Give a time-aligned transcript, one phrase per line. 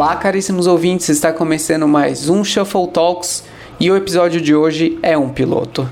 [0.00, 3.44] Olá, caríssimos ouvintes, está começando mais um Shuffle Talks
[3.78, 5.86] e o episódio de hoje é um piloto.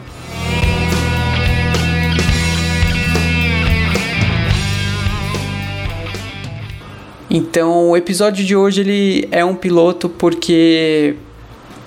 [7.28, 11.14] Então, o episódio de hoje ele é um piloto porque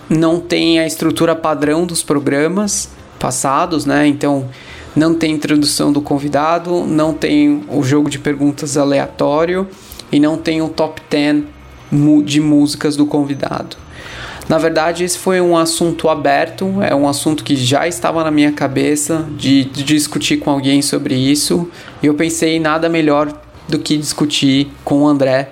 [0.08, 4.05] não tem a estrutura padrão dos programas passados, né?
[4.05, 4.47] Então,
[4.95, 9.67] não tem introdução do convidado, não tem o jogo de perguntas aleatório
[10.11, 11.60] e não tem o top 10
[12.23, 13.77] de músicas do convidado.
[14.50, 18.52] Na verdade, esse foi um assunto aberto, é um assunto que já estava na minha
[18.52, 21.70] cabeça de, de discutir com alguém sobre isso,
[22.02, 23.31] e eu pensei nada melhor
[23.70, 25.52] do que discutir com o André,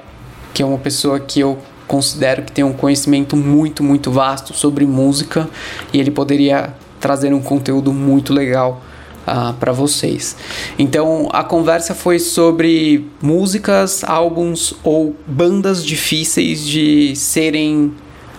[0.54, 1.58] que é uma pessoa que eu
[1.88, 5.50] considero que tem um conhecimento muito, muito vasto sobre música
[5.92, 8.82] e ele poderia trazer um conteúdo muito legal
[9.30, 10.36] ah, para vocês.
[10.78, 17.94] Então a conversa foi sobre músicas, álbuns ou bandas difíceis de serem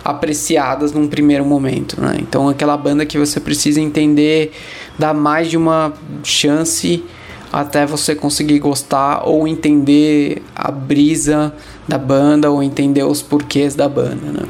[0.04, 2.16] apreciadas num primeiro momento, né?
[2.20, 4.52] Então aquela banda que você precisa entender,
[4.98, 5.92] dar mais de uma
[6.24, 7.04] chance
[7.52, 11.52] até você conseguir gostar ou entender a brisa
[11.86, 14.48] da banda ou entender os porquês da banda, né?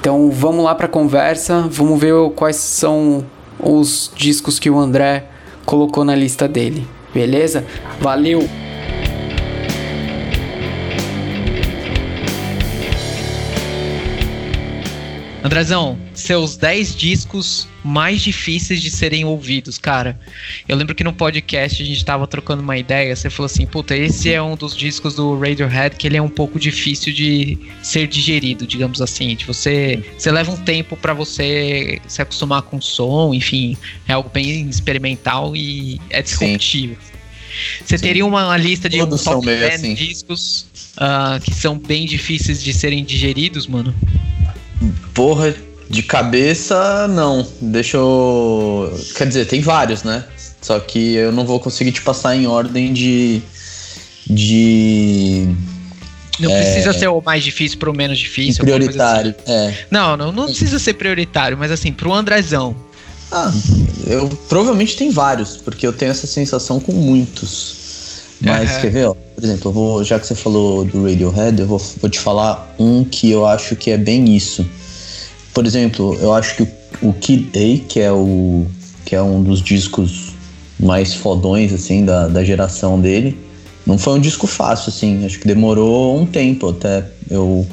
[0.00, 3.24] Então vamos lá para a conversa, vamos ver quais são
[3.58, 5.26] os discos que o André
[5.68, 6.86] colocou na lista dele.
[7.12, 7.62] Beleza?
[8.00, 8.48] Valeu!
[15.42, 20.18] Andrezão, seus 10 discos mais difíceis de serem ouvidos, cara.
[20.68, 23.96] Eu lembro que no podcast a gente tava trocando uma ideia, você falou assim, puta,
[23.96, 28.08] esse é um dos discos do Radiohead que ele é um pouco difícil de ser
[28.08, 29.36] digerido, digamos assim.
[29.36, 33.76] De você, você leva um tempo para você se acostumar com o som, enfim,
[34.08, 36.96] é algo bem experimental e é disruptivo.
[37.84, 38.04] Você Sim.
[38.04, 39.94] teria uma lista de Todos top 10 assim.
[39.94, 40.66] discos
[40.96, 43.94] uh, que são bem difíceis de serem digeridos, mano?
[45.14, 45.54] Porra,
[45.88, 47.46] de cabeça, não.
[47.60, 48.92] Deixa eu.
[49.16, 50.24] Quer dizer, tem vários, né?
[50.60, 53.42] Só que eu não vou conseguir te passar em ordem de.
[54.26, 55.48] De.
[56.38, 58.64] Não é, precisa ser o mais difícil para o menos difícil.
[58.64, 59.52] Prioritário, assim.
[59.52, 59.86] é.
[59.90, 62.76] Não, não, não precisa ser prioritário, mas assim, pro Andrezão.
[63.32, 63.52] Ah,
[64.06, 67.77] eu provavelmente tem vários, porque eu tenho essa sensação com muitos.
[68.40, 68.80] Mas uhum.
[68.80, 69.14] quer ver, ó?
[69.14, 73.04] Por exemplo, vou, já que você falou do Radiohead, eu vou, vou te falar um
[73.04, 74.66] que eu acho que é bem isso.
[75.52, 76.68] Por exemplo, eu acho que o,
[77.02, 78.66] o Kid A, que é o
[79.04, 80.34] que é um dos discos
[80.78, 83.38] mais fodões assim da, da geração dele,
[83.86, 85.24] não foi um disco fácil assim.
[85.24, 87.66] Acho que demorou um tempo até eu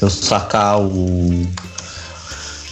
[0.00, 1.46] eu sacar o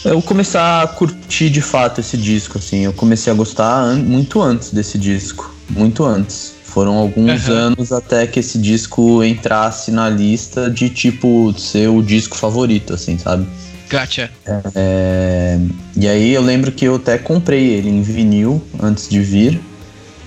[0.04, 2.78] eu começar a curtir de fato esse disco assim.
[2.84, 6.54] Eu comecei a gostar an muito antes desse disco, muito antes.
[6.70, 7.54] Foram alguns uhum.
[7.54, 13.18] anos até que esse disco entrasse na lista de tipo ser o disco favorito, assim,
[13.18, 13.44] sabe?
[13.90, 14.30] Gotcha.
[14.76, 15.58] É,
[15.96, 19.60] e aí eu lembro que eu até comprei ele em vinil antes de vir,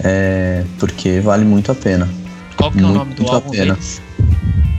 [0.03, 2.09] é, porque vale muito a pena.
[2.57, 3.75] Qual que é o nome do álbum pena.
[3.75, 4.01] Deles?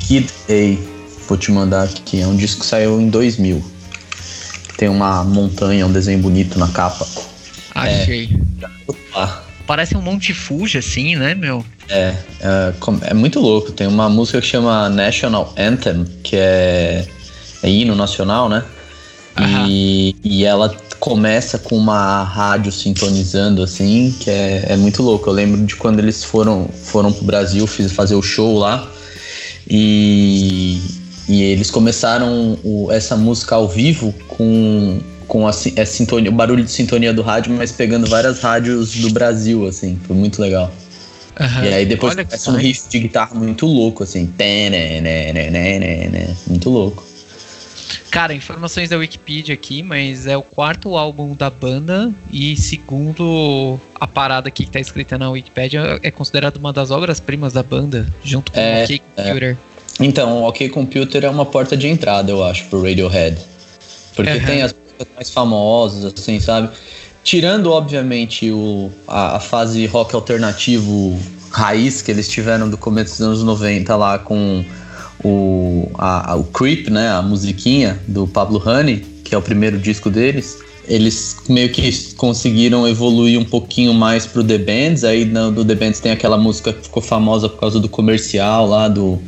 [0.01, 3.65] Kid A, vou te mandar aqui, é um disco que saiu em 2000.
[4.77, 7.07] Tem uma montanha, um desenho bonito na capa.
[7.75, 8.29] Achei.
[8.61, 11.65] É, Parece um Monte Fuji, assim, né, meu?
[11.89, 13.73] É, é, é, muito louco.
[13.73, 17.07] Tem uma música que chama National Anthem, que é,
[17.63, 18.65] é hino nacional, né?
[19.67, 25.29] E, e, ela começa com uma rádio sintonizando, assim, que é, é muito louco.
[25.29, 28.89] Eu lembro de quando eles foram, foram pro Brasil fiz, fazer o show lá.
[29.69, 30.81] E,
[31.29, 36.65] e eles começaram o, essa música ao vivo com com a, a sintonia, o barulho
[36.65, 39.99] de sintonia do rádio, mas pegando várias rádios do Brasil, assim.
[40.07, 40.73] Foi muito legal.
[41.39, 41.65] Uhum.
[41.65, 44.33] E aí depois começa um riff de guitarra muito louco, assim.
[46.49, 47.05] Muito louco.
[48.11, 54.07] Cara, informações da Wikipedia aqui, mas é o quarto álbum da banda e segundo a
[54.07, 58.53] parada aqui que tá escrita na Wikipedia, é considerado uma das obras-primas da banda, junto
[58.53, 59.57] com é, o OK Computer.
[60.01, 60.05] É.
[60.05, 63.37] Então, o OK Computer é uma porta de entrada, eu acho, pro Radiohead.
[64.15, 64.45] Porque uhum.
[64.45, 64.73] tem as
[65.15, 66.71] mais famosos, assim, sabe?
[67.23, 71.19] Tirando, obviamente, o, a, a, fase rock alternativo
[71.51, 74.63] raiz que eles tiveram do começo dos anos 90 lá com
[75.25, 77.09] o, a, a, o Creep, né?
[77.11, 80.59] A musiquinha do Pablo Honey, que é o primeiro disco deles.
[80.87, 85.03] Eles meio que conseguiram evoluir um pouquinho mais pro The Bands.
[85.03, 88.69] Aí no, do The Bands tem aquela música que ficou famosa por causa do comercial
[88.69, 89.19] lá do,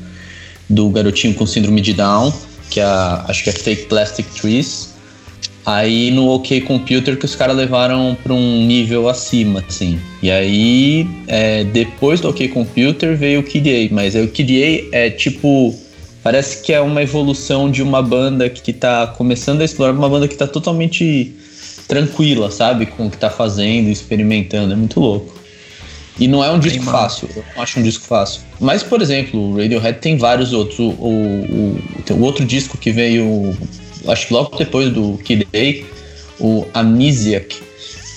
[0.68, 2.30] do garotinho com síndrome de Down,
[2.68, 4.95] que é acho que é Fake Plastic Trees.
[5.66, 9.98] Aí no OK Computer que os caras levaram para um nível acima, assim.
[10.22, 15.10] E aí, é, depois do OK Computer veio o KDA, mas aí o KDA é
[15.10, 15.74] tipo
[16.26, 20.26] Parece que é uma evolução de uma banda que tá começando a explorar, uma banda
[20.26, 21.32] que tá totalmente
[21.86, 22.86] tranquila, sabe?
[22.86, 24.72] Com o que tá fazendo, experimentando.
[24.72, 25.32] É muito louco.
[26.18, 28.40] E não é um disco fácil, eu não acho um disco fácil.
[28.58, 30.80] Mas, por exemplo, o Radiohead tem vários outros.
[30.80, 31.78] O, o,
[32.10, 33.56] o, o outro disco que veio,
[34.08, 35.86] acho que logo depois do Kid Day,
[36.38, 37.56] o Amnesiac,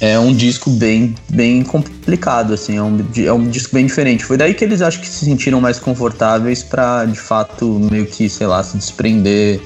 [0.02, 4.24] é um disco bem, bem complicado, assim, é um, é um disco bem diferente.
[4.24, 8.30] Foi daí que eles acho que se sentiram mais confortáveis para de fato, meio que,
[8.30, 9.60] sei lá, se desprender.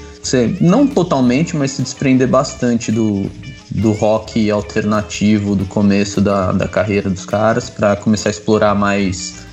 [0.59, 3.29] Não totalmente, mas se desprender bastante do,
[3.69, 9.45] do rock alternativo do começo da, da carreira dos caras para começar a explorar mais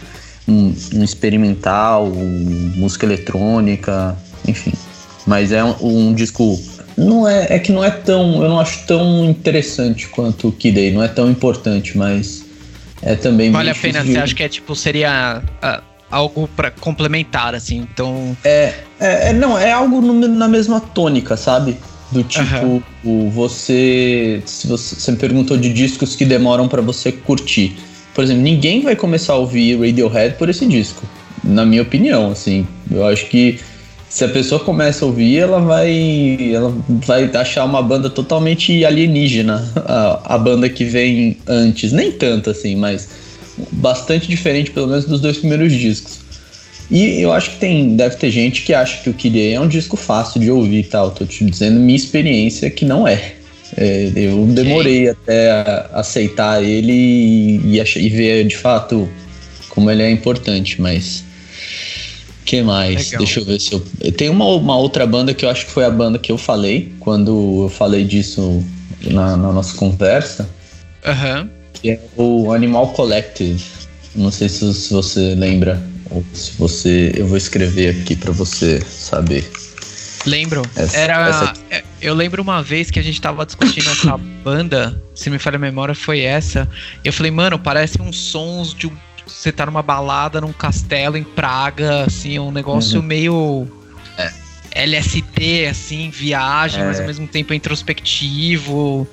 [0.46, 4.72] um, um experimental, um, música eletrônica, enfim.
[5.30, 6.60] Mas é um, um, disco.
[6.96, 8.42] Não é, é que não é tão.
[8.42, 12.44] Eu não acho tão interessante quanto o Kid Day, não é tão importante, mas
[13.00, 13.52] é também.
[13.52, 14.10] Vale a pena, de...
[14.10, 15.40] você acha que é tipo, seria.
[15.62, 15.80] Uh,
[16.10, 18.36] algo para complementar, assim, então.
[18.42, 21.76] É, é, é, não, é algo no, na mesma tônica, sabe?
[22.10, 23.30] Do tipo, uhum.
[23.30, 24.42] você.
[24.44, 27.78] Se você, você me perguntou de discos que demoram para você curtir.
[28.12, 31.06] Por exemplo, ninguém vai começar a ouvir Radiohead por esse disco.
[31.44, 32.66] Na minha opinião, assim.
[32.90, 33.60] Eu acho que
[34.10, 36.52] se a pessoa começa a ouvir, ela vai.
[36.52, 39.72] Ela vai achar uma banda totalmente alienígena.
[39.76, 41.92] A, a banda que vem antes.
[41.92, 43.08] Nem tanto assim, mas
[43.70, 46.18] bastante diferente, pelo menos, dos dois primeiros discos.
[46.90, 49.68] E eu acho que tem, deve ter gente que acha que o Kid é um
[49.68, 51.12] disco fácil de ouvir e tal.
[51.12, 53.34] Tô te dizendo minha experiência que não é.
[53.76, 59.08] é eu demorei até a aceitar ele e, e, e, ver de fato
[59.68, 61.24] como ele é importante, mas.
[62.50, 63.06] Que mais?
[63.06, 63.18] Legal.
[63.18, 63.80] Deixa eu ver se eu.
[64.12, 66.92] Tem uma, uma outra banda que eu acho que foi a banda que eu falei
[66.98, 68.64] quando eu falei disso
[69.02, 70.50] na, na nossa conversa.
[71.06, 71.42] Aham.
[71.42, 71.50] Uhum.
[71.74, 73.62] Que é o Animal Collective.
[74.16, 75.80] Não sei se, se você lembra.
[76.10, 77.12] Ou se você.
[77.16, 79.48] Eu vou escrever aqui para você saber.
[80.26, 80.62] Lembro.
[80.74, 81.28] Essa, Era.
[81.28, 85.38] Essa é, eu lembro uma vez que a gente tava discutindo essa banda, se me
[85.38, 86.68] falha a memória, foi essa.
[87.04, 88.90] E eu falei, mano, parece uns sons de
[89.30, 93.06] Você tá numa balada num castelo em Praga, assim, um negócio uhum.
[93.06, 93.66] meio.
[94.18, 94.32] É.
[94.72, 96.86] LSD, assim, viagem, é.
[96.86, 99.06] mas ao mesmo tempo introspectivo.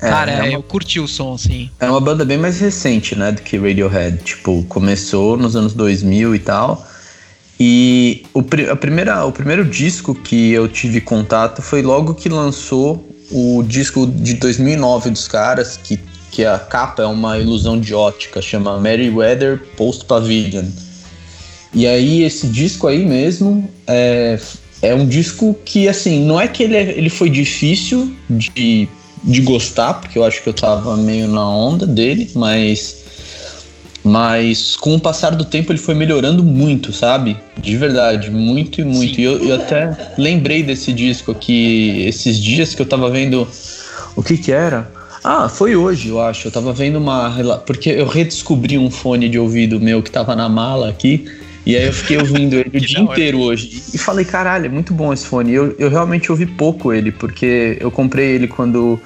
[0.00, 1.70] É, Cara, é uma, eu curti o som, assim.
[1.78, 4.18] É uma banda bem mais recente, né, do que Radiohead.
[4.24, 6.84] Tipo, começou nos anos 2000 e tal.
[7.60, 8.40] E o,
[8.70, 14.04] a primeira, o primeiro disco que eu tive contato foi logo que lançou o disco
[14.06, 16.00] de 2009 dos caras, que,
[16.32, 20.64] que a capa é uma ilusão de ótica, chama Merryweather Post Pavilion.
[21.72, 24.40] E aí esse disco aí mesmo é,
[24.82, 28.88] é um disco que, assim, não é que ele, é, ele foi difícil de
[29.22, 33.00] de gostar, porque eu acho que eu tava meio na onda dele, mas.
[34.04, 37.36] Mas com o passar do tempo ele foi melhorando muito, sabe?
[37.56, 39.20] De verdade, muito e muito.
[39.20, 43.46] E eu, eu, até lembrei desse disco aqui esses dias que eu tava vendo.
[44.16, 44.90] O que que era?
[45.24, 46.48] Ah, foi hoje, eu acho.
[46.48, 47.62] Eu tava vendo uma.
[47.64, 51.26] Porque eu redescobri um fone de ouvido meu que tava na mala aqui.
[51.64, 53.82] E aí eu fiquei ouvindo ele o dia inteiro hoje.
[53.94, 55.52] E falei, caralho, é muito bom esse fone.
[55.52, 59.00] Eu, eu realmente ouvi pouco ele, porque eu comprei ele quando,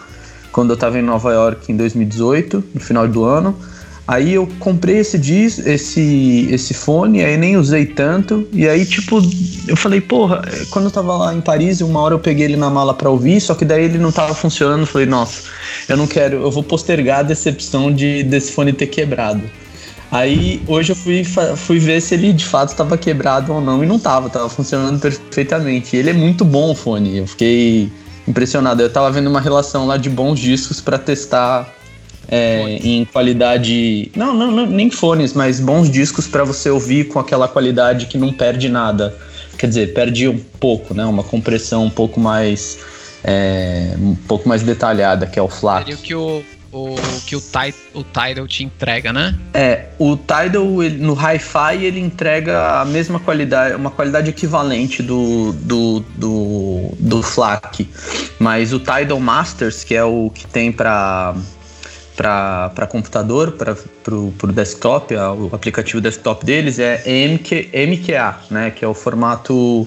[0.50, 3.54] quando eu tava em Nova York em 2018, no final do ano.
[4.08, 8.46] Aí eu comprei esse disco, esse, esse fone, aí nem usei tanto.
[8.52, 9.20] E aí, tipo,
[9.66, 12.70] eu falei, porra, quando eu tava lá em Paris, uma hora eu peguei ele na
[12.70, 14.86] mala pra ouvir, só que daí ele não tava funcionando.
[14.86, 15.48] Falei, nossa,
[15.88, 19.42] eu não quero, eu vou postergar a decepção de, desse fone ter quebrado.
[20.08, 21.24] Aí hoje eu fui,
[21.56, 25.00] fui ver se ele de fato estava quebrado ou não e não estava, estava funcionando
[25.00, 25.96] perfeitamente.
[25.96, 27.90] ele é muito bom o fone, eu fiquei
[28.26, 28.80] impressionado.
[28.82, 31.75] Eu estava vendo uma relação lá de bons discos para testar
[32.28, 34.10] é, em qualidade.
[34.14, 38.18] Não, não, não, nem fones, mas bons discos para você ouvir com aquela qualidade que
[38.18, 39.16] não perde nada.
[39.58, 41.04] Quer dizer, perde um pouco, né?
[41.04, 42.78] Uma compressão um pouco mais.
[43.24, 45.86] É, um pouco mais detalhada, que é o FLAC.
[45.86, 46.44] Seria o que o
[46.76, 47.42] o que o,
[47.94, 49.34] o Tidal te entrega, né?
[49.54, 55.52] É, o Tidal ele, no Hi-Fi ele entrega a mesma qualidade, uma qualidade equivalente do,
[55.52, 57.88] do, do, do FLAC,
[58.38, 61.34] mas o Tidal Masters, que é o que tem para
[62.16, 63.76] para computador, para
[64.14, 69.86] o desktop, o aplicativo desktop deles é MQ, MQA, né, que é o formato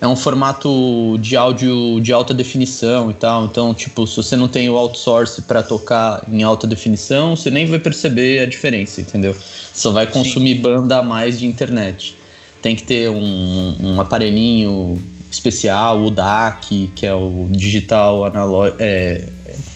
[0.00, 3.44] é um formato de áudio de alta definição e tal.
[3.44, 7.66] Então, tipo, se você não tem o outsource para tocar em alta definição, você nem
[7.66, 9.32] vai perceber a diferença, entendeu?
[9.72, 10.62] Só vai consumir Sim.
[10.62, 12.16] banda a mais de internet.
[12.60, 15.00] Tem que ter um, um aparelhinho
[15.30, 19.24] especial, o DAC, que é o digital analógico, é,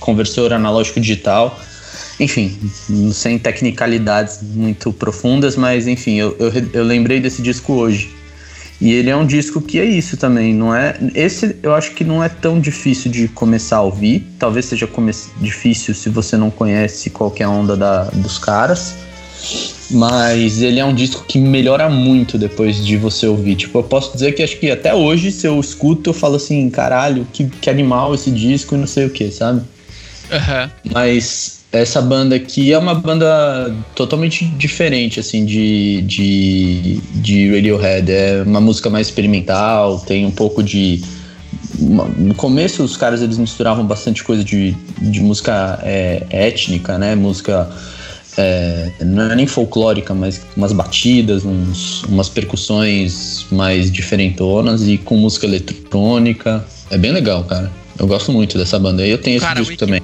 [0.01, 1.57] conversor analógico digital.
[2.19, 2.59] Enfim,
[3.13, 8.17] sem tecnicalidades muito profundas, mas enfim, eu, eu, eu lembrei desse disco hoje.
[8.81, 10.97] E ele é um disco que é isso também, não é?
[11.15, 14.27] Esse eu acho que não é tão difícil de começar a ouvir.
[14.39, 14.89] Talvez seja
[15.41, 18.95] difícil se você não conhece qualquer onda da, dos caras.
[19.91, 23.57] Mas ele é um disco que melhora muito depois de você ouvir.
[23.57, 26.69] Tipo, eu posso dizer que acho que até hoje, se eu escuto, eu falo assim,
[26.69, 29.61] caralho, que, que animal esse disco e não sei o que, sabe?
[30.31, 30.71] Uhum.
[30.93, 38.11] Mas essa banda aqui é uma banda totalmente diferente, assim, de, de, de Radiohead.
[38.11, 41.03] É uma música mais experimental, tem um pouco de.
[41.79, 47.15] No começo, os caras eles misturavam bastante coisa de, de música é, étnica, né?
[47.15, 47.69] Música
[48.37, 55.17] é, não é nem folclórica, mas umas batidas, uns, umas percussões mais diferentonas e com
[55.17, 56.65] música eletrônica.
[56.91, 57.71] É bem legal, cara.
[57.99, 59.07] Eu gosto muito dessa banda.
[59.07, 60.01] Eu tenho cara, esse disco a também.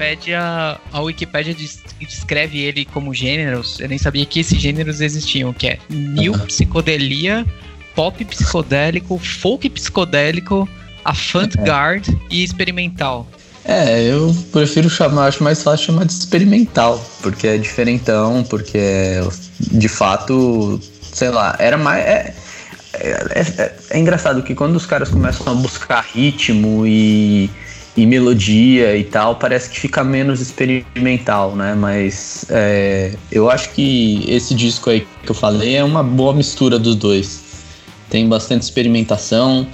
[0.93, 1.55] A Wikipedia
[2.01, 3.79] descreve ele como gêneros.
[3.81, 7.47] Eu nem sabia que esses gêneros existiam, que é new psicodelia,
[7.95, 10.69] pop psicodélico, folk psicodélico,
[11.05, 12.35] avant-garde é.
[12.35, 13.27] e experimental.
[13.65, 19.29] É, eu prefiro chamar, acho mais fácil chamar de experimental, porque é diferentão, porque é,
[19.61, 22.05] de fato, sei lá, era mais.
[22.05, 22.35] É,
[22.95, 27.49] é, é, é engraçado que quando os caras começam a buscar ritmo e,
[27.97, 31.75] e melodia e tal, parece que fica menos experimental, né?
[31.75, 36.79] Mas é, eu acho que esse disco aí que eu falei é uma boa mistura
[36.79, 37.43] dos dois.
[38.09, 39.67] Tem bastante experimentação,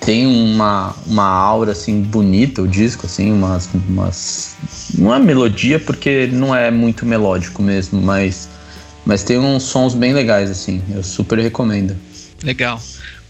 [0.00, 4.54] tem uma, uma aura assim bonita o disco, assim, umas, umas.
[4.96, 8.48] Não é melodia porque não é muito melódico mesmo, mas,
[9.04, 10.80] mas tem uns sons bem legais, assim.
[10.94, 11.96] Eu super recomendo.
[12.44, 12.80] Legal.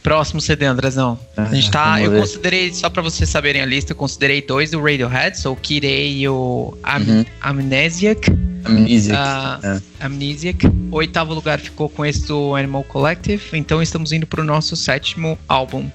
[0.07, 1.19] Próximo CD, Andrezão.
[1.37, 2.01] a gente tá.
[2.01, 6.19] Eu considerei, só pra vocês saberem a lista, eu considerei dois do Radiohead, o Kirei
[6.19, 7.25] e o Am uhum.
[7.43, 8.31] Amnesiac.
[8.65, 9.19] Amnesiac.
[9.19, 10.07] Uh, é.
[10.07, 10.65] Amnesiac.
[10.93, 15.37] O oitavo lugar ficou com esse do Animal Collective, então estamos indo pro nosso sétimo
[15.49, 15.91] álbum.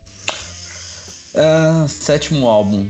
[1.33, 2.89] Uh, sétimo álbum.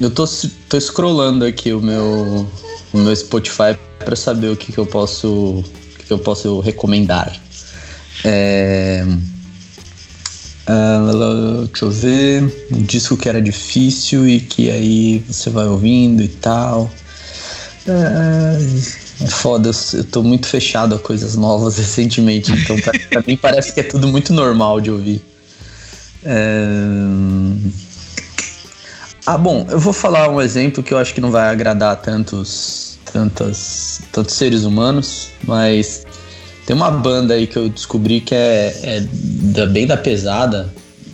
[0.00, 0.24] Eu tô,
[0.68, 2.50] tô scrollando aqui o meu,
[2.92, 5.62] o meu Spotify para saber o que, que eu posso
[5.96, 7.32] que, que eu posso recomendar.
[8.24, 9.06] É,
[10.68, 12.66] uh, deixa eu ver.
[12.72, 16.90] Um disco que era difícil e que aí você vai ouvindo e tal.
[17.86, 23.36] Uh, é foda, eu, tô muito fechado a coisas novas recentemente, então pra, pra mim
[23.36, 25.24] parece que é tudo muito normal de ouvir.
[26.24, 26.66] É...
[29.24, 32.96] Ah, bom, eu vou falar um exemplo que eu acho que não vai agradar tantos,
[33.12, 36.05] tantos, tantos seres humanos, mas
[36.66, 39.00] tem uma banda aí que eu descobri que é, é
[39.54, 40.68] da, bem da pesada.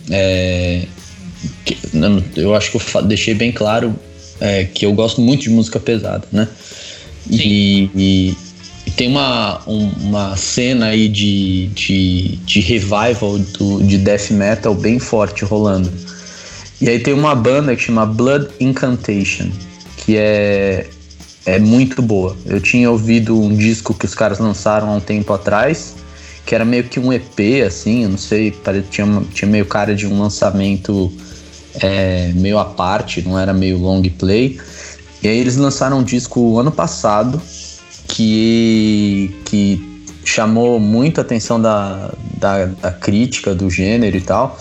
[0.09, 0.85] É,
[1.63, 1.77] que,
[2.35, 3.95] eu acho que eu deixei bem claro
[4.41, 6.47] é, que eu gosto muito de música pesada, né?
[7.29, 8.37] E, e,
[8.87, 14.73] e, tem uma, um, uma cena aí de, de, de revival do, de death metal
[14.73, 15.91] bem forte rolando.
[16.81, 19.49] E aí tem uma banda que chama Blood Incantation,
[19.97, 20.87] que é,
[21.45, 22.35] é muito boa.
[22.45, 25.95] Eu tinha ouvido um disco que os caras lançaram há um tempo atrás,
[26.45, 28.53] que era meio que um EP, assim, eu não sei,
[28.89, 31.11] tinha, tinha meio cara de um lançamento
[31.75, 34.59] é, meio à parte, não era meio long play.
[35.21, 37.41] E aí eles lançaram um disco ano passado
[38.07, 44.57] que, que chamou muito a atenção da, da, da crítica do gênero e tal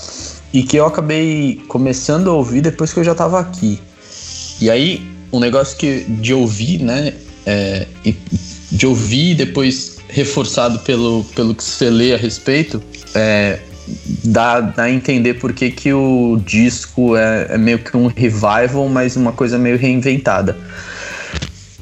[0.52, 3.80] e que eu acabei começando a ouvir depois que eu já estava aqui.
[4.60, 7.14] E aí, um negócio que de ouvir, né?
[7.44, 7.86] É,
[8.70, 12.82] de ouvir e depois reforçado pelo, pelo que você lê a respeito,
[13.14, 13.58] é,
[14.24, 18.88] dá, dá a entender por que, que o disco é, é meio que um revival,
[18.88, 20.56] mas uma coisa meio reinventada.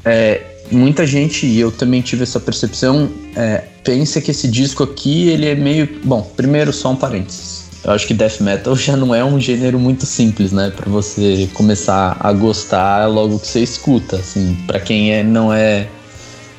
[0.03, 0.41] É,
[0.71, 5.45] muita gente, e eu também tive essa percepção, é, pensa que esse disco aqui ele
[5.45, 5.87] é meio.
[6.03, 9.79] Bom, primeiro só um parênteses eu acho que death metal já não é um gênero
[9.79, 15.13] muito simples, né, para você começar a gostar logo que você escuta, assim, para quem
[15.13, 15.87] é não é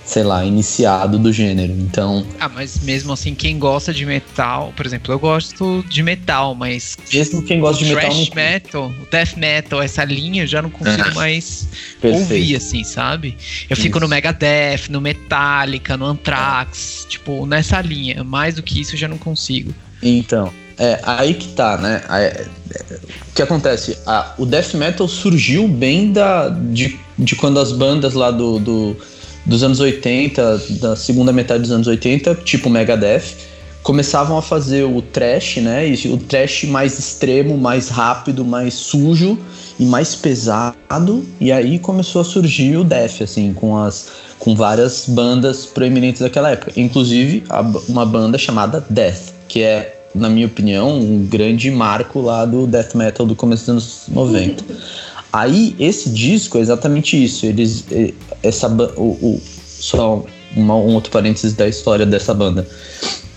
[0.05, 1.73] sei lá, iniciado do gênero.
[1.73, 2.26] Então.
[2.38, 6.97] Ah, mas mesmo assim, quem gosta de metal, por exemplo, eu gosto de metal, mas.
[7.12, 8.11] Mesmo quem gosta de metal.
[8.11, 11.69] Thrash metal, o death metal, essa linha, eu já não consigo ah, mais
[12.00, 12.21] perfeito.
[12.21, 13.37] ouvir, assim, sabe?
[13.71, 14.00] Eu fico isso.
[14.00, 18.23] no Megadeth, no Metallica, no Anthrax, tipo, nessa linha.
[18.25, 19.75] Mais do que isso, eu já não consigo.
[20.02, 20.52] Então.
[20.79, 22.02] É, aí que tá, né?
[22.11, 22.47] É,
[23.29, 23.97] o que acontece?
[24.38, 28.97] O death metal surgiu bem da, de, de quando as bandas lá do, do,
[29.45, 33.37] dos anos 80, da segunda metade dos anos 80, tipo Megadeth,
[33.83, 35.88] começavam a fazer o trash, né?
[35.88, 39.38] E o trash mais extremo, mais rápido, mais sujo
[39.79, 41.25] e mais pesado.
[41.41, 46.50] E aí começou a surgir o death, assim, com as com várias bandas proeminentes daquela
[46.50, 52.21] época, inclusive a, uma banda chamada Death, que é na minha opinião, um grande marco
[52.21, 54.64] lá do death metal do começo dos anos 90.
[55.33, 57.47] Aí, esse disco é exatamente isso.
[57.47, 57.87] Eles.
[58.42, 60.25] Essa, o, o só
[60.57, 62.66] uma, um outro parênteses da história dessa banda.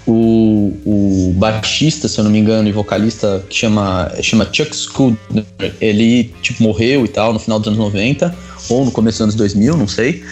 [0.08, 5.46] O, o baixista, se eu não me engano, e vocalista que chama, chama Chuck Schuldiner,
[5.82, 8.36] ele tipo, morreu e tal no final dos anos 90,
[8.70, 10.24] ou no começo dos anos 2000, não sei.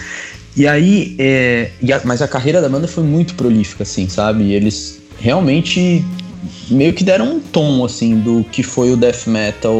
[0.55, 4.43] E aí, é, e a, mas a carreira da banda foi muito prolífica, assim, sabe?
[4.43, 6.05] E eles realmente
[6.69, 9.75] meio que deram um tom, assim, do que foi o death metal,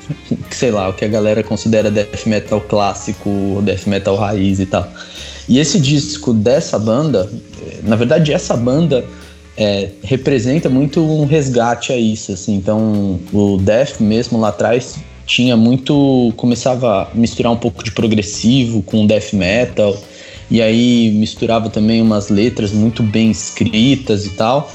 [0.50, 4.88] sei lá, o que a galera considera death metal clássico, death metal raiz e tal.
[5.48, 7.30] E esse disco dessa banda,
[7.82, 9.04] na verdade, essa banda
[9.56, 12.54] é, representa muito um resgate a isso, assim.
[12.54, 14.96] Então, o death mesmo lá atrás
[15.26, 19.94] tinha muito começava a misturar um pouco de progressivo com death metal
[20.50, 24.72] e aí misturava também umas letras muito bem escritas e tal.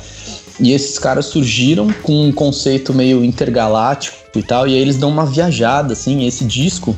[0.63, 5.09] E esses caras surgiram com um conceito meio intergaláctico e tal, e aí eles dão
[5.09, 6.25] uma viajada, assim.
[6.25, 6.97] Esse disco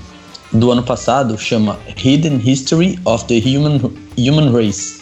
[0.51, 3.81] do ano passado chama Hidden History of the Human,
[4.15, 5.01] Human Race.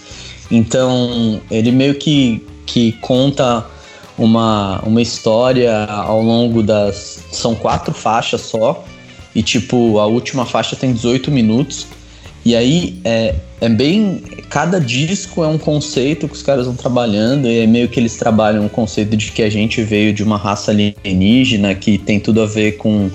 [0.50, 3.66] Então, ele meio que, que conta
[4.18, 7.22] uma, uma história ao longo das.
[7.34, 8.82] São quatro faixas só,
[9.36, 11.86] e tipo, a última faixa tem 18 minutos.
[12.46, 14.22] E aí é, é bem.
[14.50, 18.16] Cada disco é um conceito que os caras vão trabalhando, e é meio que eles
[18.16, 22.42] trabalham o conceito de que a gente veio de uma raça alienígena que tem tudo
[22.42, 23.10] a ver com,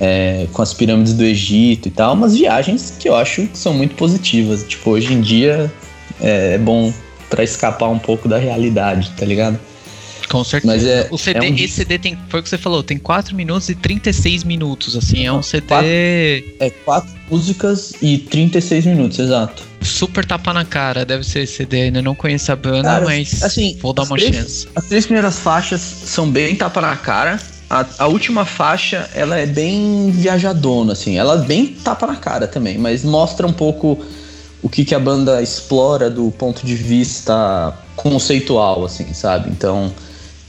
[0.00, 2.14] é, com as pirâmides do Egito e tal.
[2.14, 4.62] Umas viagens que eu acho que são muito positivas.
[4.62, 5.72] Tipo, hoje em dia
[6.20, 6.92] é, é bom
[7.30, 9.58] para escapar um pouco da realidade, tá ligado?
[10.28, 10.72] Com certeza.
[10.72, 11.54] Mas é, o CD, é um...
[11.54, 15.26] esse CD tem, foi o que você falou, tem 4 minutos e 36 minutos, assim,
[15.26, 15.66] é um CD...
[15.66, 19.62] Quatro, é 4 músicas e 36 minutos, exato.
[19.82, 23.42] Super tapa na cara, deve ser esse CD, ainda não conheço a banda, cara, mas
[23.42, 24.68] assim, vou dar uma três, chance.
[24.74, 29.46] As três primeiras faixas são bem tapa na cara, a, a, última faixa, ela é
[29.46, 34.04] bem viajadona, assim, ela é bem tapa na cara também, mas mostra um pouco
[34.62, 39.50] o que, que a banda explora do ponto de vista conceitual, assim, sabe?
[39.50, 39.92] Então,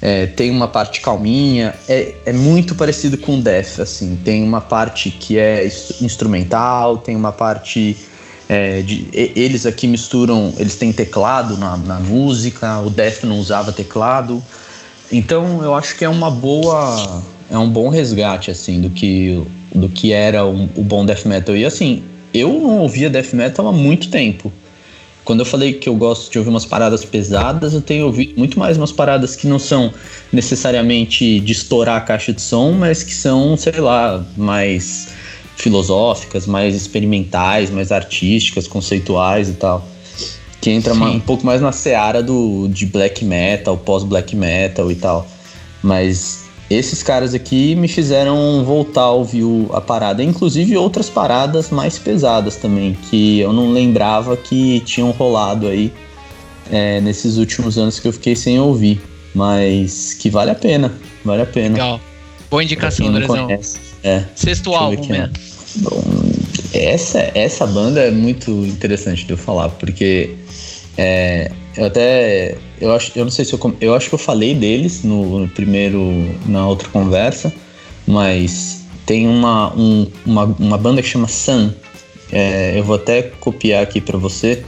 [0.01, 5.10] é, tem uma parte calminha, é, é muito parecido com Death, assim, tem uma parte
[5.10, 5.65] que é
[6.01, 7.97] instrumental, tem uma parte
[8.47, 13.71] é, de, eles aqui misturam, eles têm teclado na, na, música, o Death não usava
[13.71, 14.43] teclado,
[15.12, 19.89] então eu acho que é uma boa, é um bom resgate assim do que do
[19.89, 21.55] que era o, o bom death metal.
[21.55, 22.03] E assim
[22.34, 24.51] eu não ouvia death metal há muito tempo.
[25.25, 28.59] Quando eu falei que eu gosto de ouvir umas paradas pesadas, eu tenho ouvido muito
[28.59, 29.91] mais umas paradas que não são
[30.31, 35.09] necessariamente de estourar a caixa de som, mas que são, sei lá, mais
[35.57, 39.88] filosóficas, mais experimentais, mais artísticas, conceituais e tal.
[40.61, 45.27] Que entra um pouco mais na seara do, de black metal, pós-black metal e tal.
[45.81, 51.99] Mas esses caras aqui me fizeram voltar a ouvir a parada, inclusive outras paradas mais
[51.99, 55.91] pesadas também, que eu não lembrava que tinham rolado aí
[56.71, 59.01] é, nesses últimos anos que eu fiquei sem ouvir,
[59.34, 60.91] mas que vale a pena,
[61.23, 61.73] vale a pena.
[61.73, 62.01] Legal.
[62.49, 63.47] Boa indicação, Andrezão.
[64.04, 64.23] É.
[64.36, 65.30] Sexto álbum, né?
[65.78, 66.04] Bom,
[66.73, 70.36] essa, essa banda é muito interessante de eu falar, porque
[70.97, 72.56] é, eu até.
[72.79, 73.75] Eu acho, eu não sei se eu.
[73.79, 75.99] Eu acho que eu falei deles no, no primeiro.
[76.45, 77.53] na outra conversa,
[78.05, 81.71] mas tem uma, um, uma, uma banda que chama Sun.
[82.31, 84.63] É, eu vou até copiar aqui para você,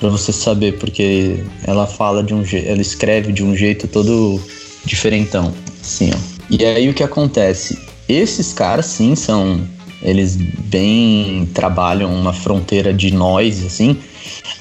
[0.00, 2.68] para você saber, porque ela fala de um jeito.
[2.68, 4.40] Ela escreve de um jeito todo
[4.84, 5.52] diferentão.
[5.80, 6.10] Assim.
[6.50, 7.78] E aí o que acontece?
[8.08, 9.60] Esses caras, sim, são.
[10.02, 13.98] Eles bem trabalham uma fronteira de noise, assim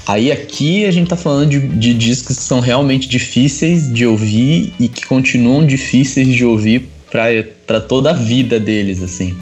[0.08, 4.74] Aí aqui a gente tá falando de, de discos que são realmente difíceis de ouvir
[4.80, 6.90] e que continuam difíceis de ouvir
[7.66, 9.36] para toda a vida deles, assim.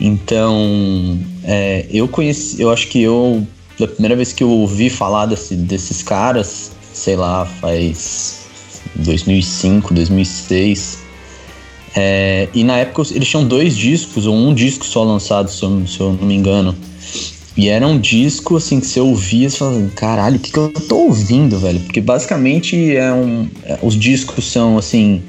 [0.00, 3.46] Então, é, eu conheci, eu acho que eu,
[3.80, 8.46] a primeira vez que eu ouvi falar desse, desses caras, sei lá, faz
[8.96, 10.98] 2005, 2006.
[11.94, 15.86] É, e na época eles tinham dois discos, ou um disco só lançado, se eu,
[15.86, 16.74] se eu não me engano.
[17.56, 20.58] E era um disco, assim, que você ouvia e falava, assim, caralho, o que, que
[20.58, 21.80] eu tô ouvindo, velho?
[21.80, 25.22] Porque basicamente é um, é, os discos são, assim,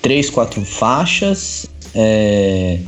[0.00, 2.78] três, quatro faixas, é,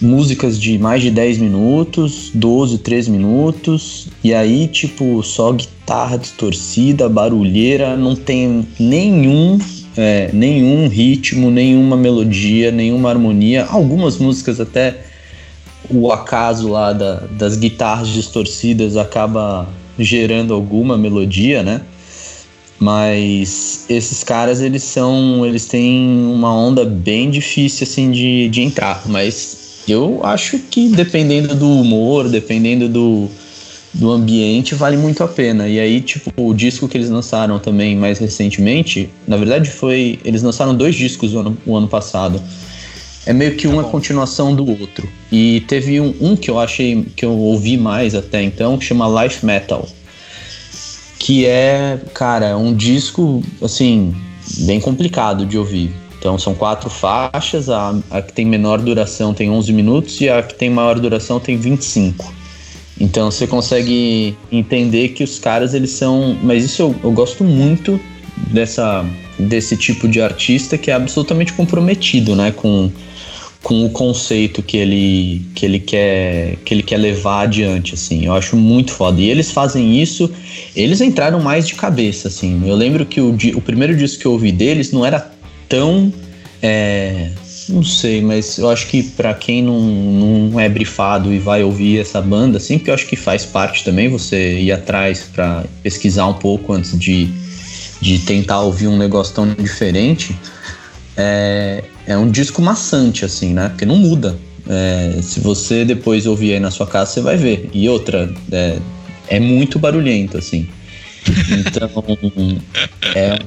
[0.00, 7.08] músicas de mais de 10 minutos, 12, 13 minutos, e aí, tipo, só guitarra distorcida,
[7.08, 9.58] barulheira, não tem nenhum,
[9.96, 13.64] é, nenhum ritmo, nenhuma melodia, nenhuma harmonia.
[13.64, 15.04] Algumas músicas até
[15.90, 19.68] o acaso lá da, das guitarras distorcidas acaba
[19.98, 21.82] gerando alguma melodia, né?
[22.78, 25.46] Mas esses caras, eles são.
[25.46, 29.02] Eles têm uma onda bem difícil assim de, de entrar.
[29.06, 33.28] Mas eu acho que dependendo do humor, dependendo do,
[33.92, 35.68] do ambiente, vale muito a pena.
[35.68, 40.18] E aí, tipo, o disco que eles lançaram também mais recentemente, na verdade foi.
[40.24, 42.42] Eles lançaram dois discos o ano, o ano passado.
[43.26, 43.90] É meio que tá uma bom.
[43.90, 45.08] continuação do outro.
[45.32, 49.22] E teve um, um que eu achei que eu ouvi mais até então, que chama
[49.22, 49.88] Life Metal
[51.24, 54.14] que é, cara, um disco, assim,
[54.58, 55.90] bem complicado de ouvir.
[56.18, 60.42] Então são quatro faixas, a, a que tem menor duração tem 11 minutos e a
[60.42, 62.30] que tem maior duração tem 25.
[63.00, 67.98] Então você consegue entender que os caras eles são, mas isso eu, eu gosto muito
[68.52, 69.02] dessa
[69.38, 72.90] desse tipo de artista que é absolutamente comprometido, né, com
[73.64, 78.26] com o conceito que ele, que ele quer que ele quer levar adiante, assim.
[78.26, 79.18] Eu acho muito foda.
[79.20, 80.30] E eles fazem isso,
[80.76, 82.62] eles entraram mais de cabeça, assim.
[82.68, 85.32] Eu lembro que o, o primeiro disco que eu ouvi deles não era
[85.66, 86.12] tão.
[86.62, 87.30] É,
[87.66, 91.98] não sei, mas eu acho que para quem não, não é brifado e vai ouvir
[91.98, 96.26] essa banda, assim, que eu acho que faz parte também você ir atrás para pesquisar
[96.26, 97.30] um pouco antes de,
[97.98, 100.36] de tentar ouvir um negócio tão diferente.
[101.16, 103.68] É, é um disco maçante, assim, né?
[103.68, 104.36] Porque não muda.
[104.68, 107.70] É, se você depois ouvir aí na sua casa, você vai ver.
[107.72, 108.78] E outra, é,
[109.28, 110.68] é muito barulhento, assim.
[111.50, 111.88] Então,
[113.14, 113.38] é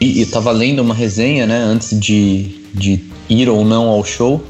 [0.00, 4.44] e, e tava lendo uma resenha, né, antes de, de ir ou não ao show.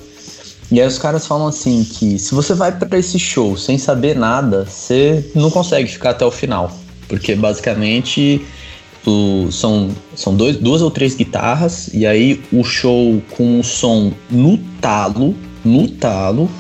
[0.71, 4.17] E aí os caras falam assim que se você vai para esse show sem saber
[4.17, 6.77] nada, você não consegue ficar até o final.
[7.09, 8.45] Porque basicamente
[9.07, 14.13] o, são, são dois, duas ou três guitarras, e aí o show com o som
[14.31, 16.51] no talo, no talo,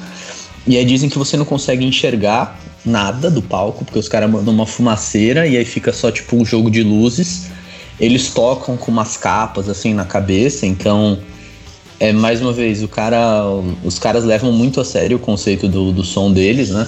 [0.66, 4.54] e aí dizem que você não consegue enxergar nada do palco, porque os caras mandam
[4.54, 7.48] uma fumaceira e aí fica só tipo um jogo de luzes.
[7.98, 11.18] Eles tocam com umas capas assim na cabeça, então
[11.98, 13.44] é mais uma vez o cara,
[13.82, 16.86] os caras levam muito a sério o conceito do, do som deles, né?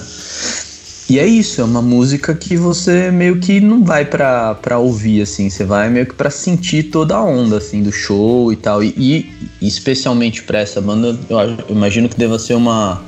[1.09, 5.23] E é isso, é uma música que você meio que não vai pra, pra ouvir,
[5.23, 8.83] assim, você vai meio que pra sentir toda a onda, assim, do show e tal.
[8.83, 8.93] E,
[9.59, 13.01] e especialmente pra essa banda, eu, imagino que deva ser uma,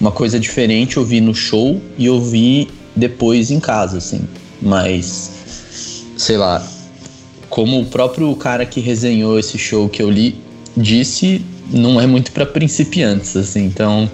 [0.00, 4.22] uma coisa diferente ouvir no show e ouvir depois em casa, assim.
[4.62, 5.30] Mas,
[6.16, 6.66] sei lá,
[7.50, 10.40] como o próprio cara que resenhou esse show que eu li
[10.74, 14.10] disse, não é muito para principiantes, assim, então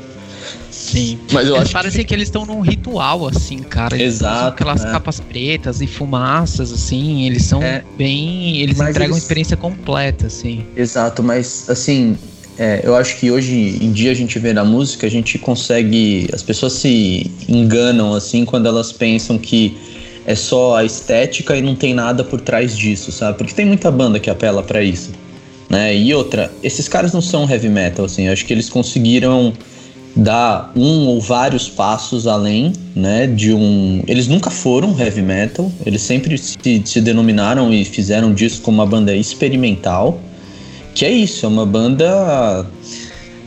[0.91, 1.19] Sim.
[1.33, 2.05] Mas eu acho parece que...
[2.05, 3.95] que eles estão num ritual, assim, cara.
[3.95, 4.49] Eles Exato.
[4.49, 4.91] aquelas é.
[4.91, 7.27] capas pretas e fumaças, assim.
[7.27, 7.83] Eles são é.
[7.97, 8.59] bem.
[8.59, 9.23] Eles mas entregam eles...
[9.23, 10.65] experiência completa, assim.
[10.77, 12.17] Exato, mas assim.
[12.61, 16.29] É, eu acho que hoje em dia a gente vê na música, a gente consegue.
[16.33, 19.77] As pessoas se enganam, assim, quando elas pensam que
[20.27, 23.39] é só a estética e não tem nada por trás disso, sabe?
[23.39, 25.13] Porque tem muita banda que apela para isso.
[25.71, 25.97] Né?
[25.97, 29.53] E outra, esses caras não são heavy metal, assim, eu acho que eles conseguiram
[30.15, 34.03] dar um ou vários passos além, né, de um...
[34.07, 38.87] Eles nunca foram heavy metal, eles sempre se, se denominaram e fizeram disso como uma
[38.87, 40.21] banda experimental,
[40.95, 42.67] que é isso, é uma banda...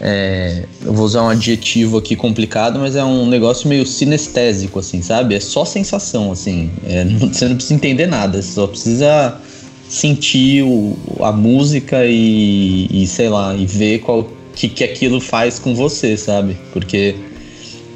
[0.03, 4.99] É, eu vou usar um adjetivo aqui complicado, mas é um negócio meio sinestésico, assim,
[5.03, 5.35] sabe?
[5.35, 6.71] É só sensação, assim.
[6.87, 9.37] É, não, você não precisa entender nada, você só precisa
[9.87, 15.59] sentir o, a música e, e, sei lá, e ver qual, que, que aquilo faz
[15.59, 16.57] com você, sabe?
[16.73, 17.15] Porque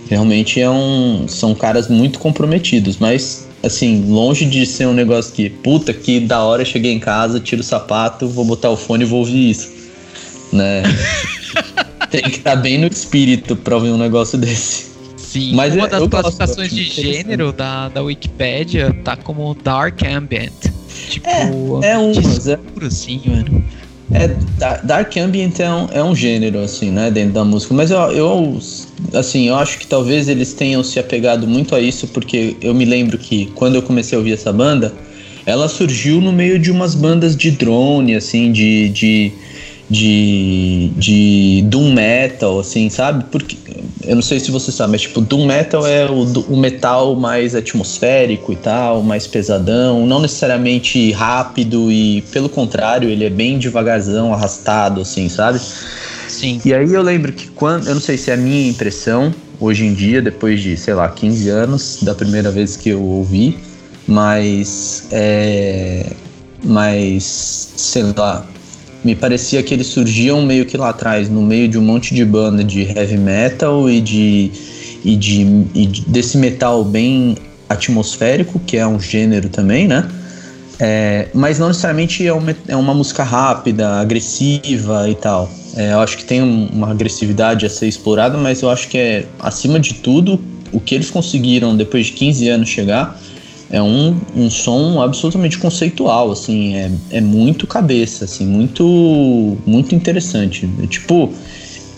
[0.09, 5.49] realmente é um, são caras muito comprometidos, mas assim, longe de ser um negócio que,
[5.49, 9.07] puta, que da hora cheguei em casa, tiro o sapato, vou botar o fone e
[9.07, 9.71] vou ouvir isso,
[10.53, 10.83] né?
[12.11, 14.93] Tem que estar tá bem no espírito pra ouvir um negócio desse.
[15.17, 20.53] Sim, Mas uma é, das classificações de gênero da, da Wikipedia tá como Dark Ambient.
[21.09, 22.57] Tipo, é, é umas, é.
[22.85, 23.63] Assim, mano.
[24.11, 24.29] É,
[24.83, 27.73] Dark Ambient é um, é um gênero, assim, né, dentro da música.
[27.73, 28.59] Mas eu, eu,
[29.13, 32.85] assim, eu acho que talvez eles tenham se apegado muito a isso, porque eu me
[32.85, 34.93] lembro que quando eu comecei a ouvir essa banda,
[35.45, 39.31] ela surgiu no meio de umas bandas de drone, assim, de, de
[39.89, 43.25] de, de Doom Metal, assim, sabe?
[43.31, 43.57] Porque
[44.03, 47.55] eu não sei se você sabe, mas tipo, Doom Metal é o, o metal mais
[47.55, 54.33] atmosférico e tal, mais pesadão, não necessariamente rápido e, pelo contrário, ele é bem devagarzão,
[54.33, 55.59] arrastado, assim, sabe?
[56.27, 56.59] Sim.
[56.65, 59.85] E aí eu lembro que quando, eu não sei se é a minha impressão, hoje
[59.85, 63.57] em dia, depois de, sei lá, 15 anos, da primeira vez que eu ouvi,
[64.07, 66.11] mas é.
[66.63, 68.45] Mas, sei lá,
[69.05, 72.25] me parecia que eles surgiam meio que lá atrás, no meio de um monte de
[72.25, 74.51] banda de heavy metal e de,
[75.05, 75.41] e de,
[75.75, 77.37] e desse metal bem
[77.69, 80.09] atmosférico, que é um gênero também, né?
[80.79, 85.51] É, mas não necessariamente é uma, é uma música rápida, agressiva e tal.
[85.75, 88.97] É, eu acho que tem um, uma agressividade a ser explorada, mas eu acho que
[88.97, 90.41] é, acima de tudo,
[90.73, 93.21] o que eles conseguiram depois de 15 anos chegar
[93.69, 100.69] é um, um som absolutamente conceitual, assim, é, é muito cabeça, assim, muito, muito interessante.
[100.81, 101.33] É, tipo,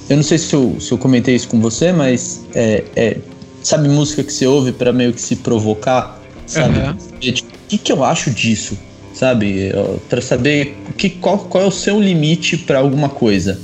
[0.10, 3.18] eu não sei se eu, se eu comentei isso com você, mas é, é
[3.62, 6.80] sabe música que você ouve para meio que se provocar, sabe?
[6.80, 6.96] Uhum.
[7.20, 8.78] tipo, o que, que eu acho disso,
[9.14, 9.74] sabe?
[10.08, 13.60] Para saber que, qual, qual é o seu limite para alguma coisa.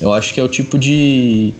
[0.00, 1.54] Eu acho que é o tipo de,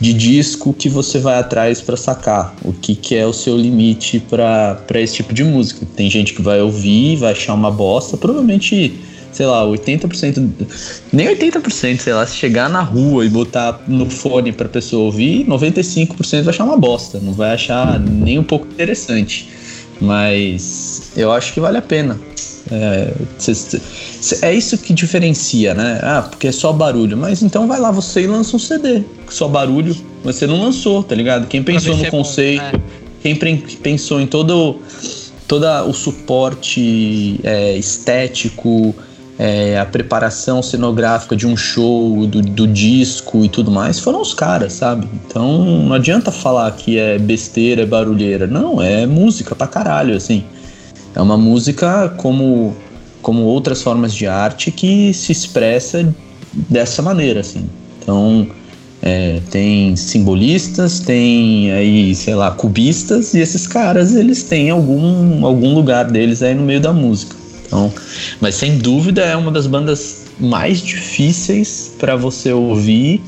[0.00, 2.54] de disco que você vai atrás para sacar.
[2.64, 5.86] O que, que é o seu limite para esse tipo de música.
[5.96, 8.98] Tem gente que vai ouvir, vai achar uma bosta, provavelmente
[9.32, 10.50] sei lá, 80%,
[11.12, 15.44] nem 80%, sei lá, se chegar na rua e botar no fone pra pessoa ouvir,
[15.44, 19.46] 95% vai achar uma bosta, não vai achar nem um pouco interessante.
[20.00, 22.18] Mas eu acho que vale a pena.
[22.70, 23.12] É,
[24.42, 26.00] é isso que diferencia, né?
[26.02, 27.16] Ah, porque é só barulho.
[27.16, 29.02] Mas então vai lá você e lança um CD.
[29.28, 31.46] Só barulho, você não lançou, tá ligado?
[31.46, 32.78] Quem pensou no conceito, bom,
[33.24, 33.34] é.
[33.34, 34.80] quem pensou em todo,
[35.46, 38.94] todo o suporte é, estético,
[39.38, 44.32] é, a preparação cenográfica de um show, do, do, disco e tudo mais, foram os
[44.32, 45.06] caras, sabe?
[45.26, 48.46] Então não adianta falar que é besteira, é barulheira.
[48.46, 50.44] Não, é música pra caralho, assim.
[51.16, 52.76] É uma música como,
[53.22, 56.14] como outras formas de arte que se expressa
[56.52, 57.64] dessa maneira, assim.
[58.02, 58.46] Então
[59.00, 65.74] é, tem simbolistas, tem aí, sei lá, cubistas, e esses caras, eles têm algum, algum
[65.74, 67.34] lugar deles aí no meio da música.
[67.66, 67.90] Então,
[68.38, 73.22] mas sem dúvida é uma das bandas mais difíceis para você ouvir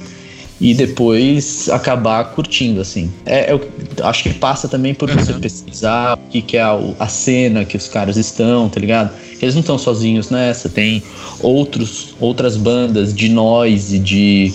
[0.61, 3.11] e depois acabar curtindo, assim.
[3.25, 3.61] É, eu
[4.03, 5.41] acho que passa também por você uhum.
[5.41, 9.13] pesquisar o que, que é a, a, cena que os caras estão, tá ligado?
[9.41, 11.03] Eles não estão sozinhos nessa, tem
[11.41, 14.53] outros, outras bandas de noise, de,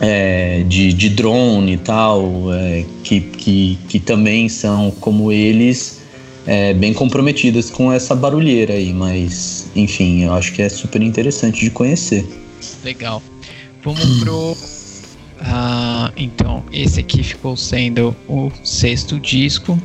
[0.00, 6.00] é, de, de drone e tal, é, que, que, que também são como eles
[6.46, 11.60] é, bem comprometidas com essa barulheira aí, mas enfim, eu acho que é super interessante
[11.60, 12.24] de conhecer.
[12.84, 13.22] Legal.
[13.82, 14.56] Vamos pro.
[15.40, 19.78] Ah, então, esse aqui ficou sendo o sexto disco.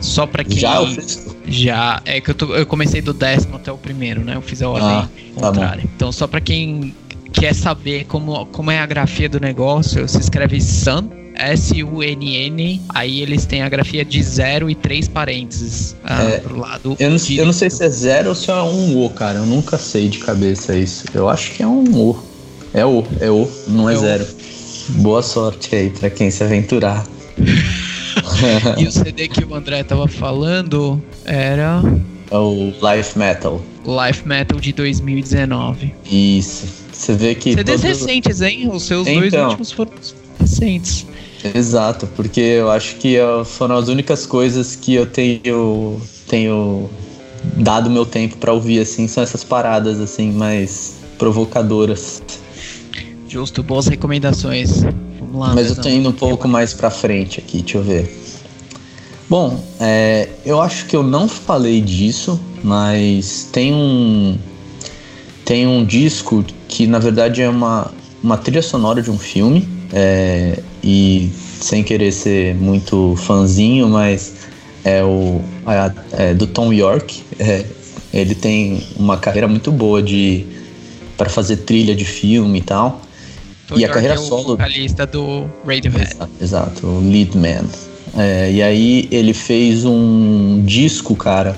[0.00, 0.58] Só para quem.
[0.58, 1.36] Já o sexto?
[1.46, 2.02] Já.
[2.04, 4.36] É que eu, tô, eu comecei do décimo até o primeiro, né?
[4.36, 5.82] Eu fiz a ordem ah, tá contrária.
[5.82, 5.90] Bom.
[5.96, 6.94] Então, só para quem
[7.32, 13.44] quer saber como, como é a grafia do negócio, se escreve Sun S-U-N-N, aí eles
[13.44, 16.96] têm a grafia de zero e três parênteses ah, é, pro lado.
[16.98, 19.38] Eu não, eu não, sei se é zero ou se é um O, cara.
[19.38, 21.04] Eu nunca sei de cabeça isso.
[21.12, 22.16] Eu acho que é um O.
[22.72, 24.26] É O, é O, não é, é zero.
[24.88, 27.06] Boa sorte aí pra quem se aventurar.
[28.78, 31.82] e o CD que o André tava falando era.
[32.30, 33.60] É o Life Metal.
[33.84, 35.94] Life Metal de 2019.
[36.10, 36.66] Isso.
[36.92, 37.54] Você vê que.
[37.54, 37.88] CDs todo...
[37.88, 38.70] recentes, hein?
[38.72, 39.92] Os seus então, dois últimos foram
[40.38, 41.06] recentes.
[41.54, 46.88] Exato, porque eu acho que foram as únicas coisas que eu tenho, tenho
[47.56, 52.22] dado meu tempo para ouvir, assim, são essas paradas, assim, mais provocadoras.
[53.34, 54.84] Justo, boas recomendações.
[55.18, 55.52] Vamos lá.
[55.52, 58.16] Mas eu tô indo um pouco mais pra frente aqui, deixa eu ver.
[59.28, 64.38] Bom, é, eu acho que eu não falei disso, mas tem um
[65.44, 67.90] tem um disco que na verdade é uma,
[68.22, 71.28] uma trilha sonora de um filme é, e
[71.60, 74.32] sem querer ser muito fanzinho, mas
[74.84, 75.40] é o
[76.12, 77.20] é, do Tom York.
[77.40, 77.66] É,
[78.12, 80.46] ele tem uma carreira muito boa de
[81.16, 83.03] para fazer trilha de filme e tal.
[83.78, 84.56] E a carreira é solo.
[84.56, 86.12] vocalista do Radiohead.
[86.12, 87.64] Exato, exato o lead man.
[88.16, 91.56] É, e aí ele fez um disco, cara,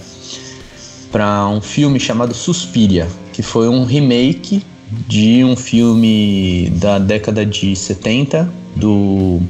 [1.13, 4.63] para um filme chamado Suspiria, que foi um remake
[5.09, 9.41] de um filme da década de 70 do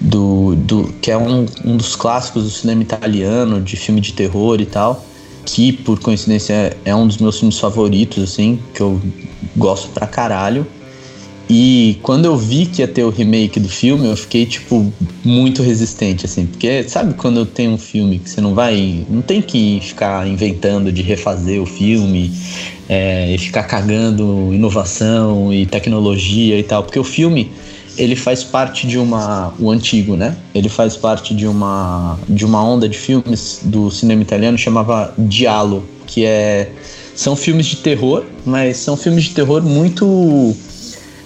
[0.00, 4.58] do, do que é um, um dos clássicos do cinema italiano de filme de terror
[4.60, 5.04] e tal
[5.44, 9.00] que por coincidência é, é um dos meus filmes favoritos assim que eu
[9.56, 10.66] gosto pra caralho
[11.52, 14.92] e quando eu vi que ia ter o remake do filme, eu fiquei, tipo,
[15.24, 16.46] muito resistente, assim.
[16.46, 19.04] Porque, sabe quando tem um filme que você não vai.
[19.10, 22.30] Não tem que ficar inventando de refazer o filme
[22.88, 26.84] é, e ficar cagando inovação e tecnologia e tal.
[26.84, 27.50] Porque o filme,
[27.98, 29.52] ele faz parte de uma.
[29.58, 30.36] O antigo, né?
[30.54, 35.84] Ele faz parte de uma, de uma onda de filmes do cinema italiano chamava Diallo,
[36.06, 36.70] que é.
[37.12, 40.56] São filmes de terror, mas são filmes de terror muito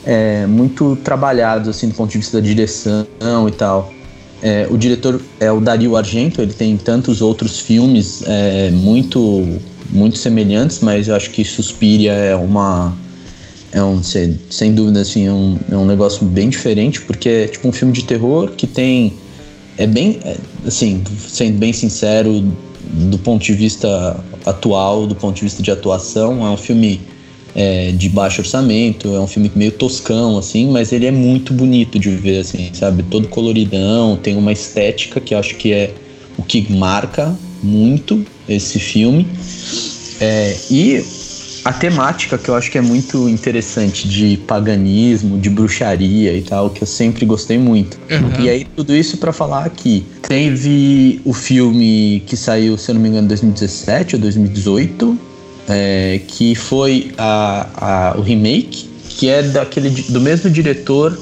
[0.05, 3.07] é, muito trabalhados assim do ponto de vista da direção
[3.49, 3.93] e tal.
[4.43, 10.19] É, o diretor é o Dario Argento, ele tem tantos outros filmes é, muito muito
[10.19, 12.93] semelhantes, mas eu acho que Suspiria é uma
[13.73, 17.49] é um sem, sem dúvida assim é um, é um negócio bem diferente porque é
[17.49, 19.15] tipo um filme de terror que tem
[19.77, 20.37] é bem é,
[20.67, 22.45] assim sendo bem sincero
[22.83, 27.01] do ponto de vista atual do ponto de vista de atuação é um filme
[27.55, 31.99] é, de baixo orçamento é um filme meio toscão assim mas ele é muito bonito
[31.99, 35.93] de ver assim sabe todo coloridão tem uma estética que eu acho que é
[36.37, 39.27] o que marca muito esse filme
[40.21, 41.05] é, e
[41.65, 46.69] a temática que eu acho que é muito interessante de paganismo, de bruxaria e tal,
[46.69, 47.99] que eu sempre gostei muito.
[48.11, 48.45] Uhum.
[48.45, 53.01] E aí tudo isso para falar que teve o filme que saiu, se eu não
[53.01, 55.19] me engano, em 2017 ou 2018,
[55.69, 61.17] é, que foi a, a, o remake, que é daquele do mesmo diretor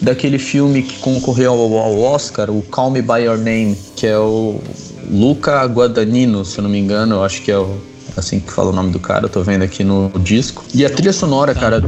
[0.00, 4.18] daquele filme que concorreu ao, ao Oscar, o Call Me by Your Name, que é
[4.18, 4.60] o
[5.08, 7.76] Luca Guadagnino, se eu não me engano, eu acho que é o
[8.16, 10.64] assim que fala o nome do cara, eu tô vendo aqui no disco.
[10.74, 11.82] E a trilha sonora, cara,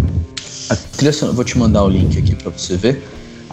[0.70, 3.02] a trilha sonora, vou te mandar o link aqui para você ver.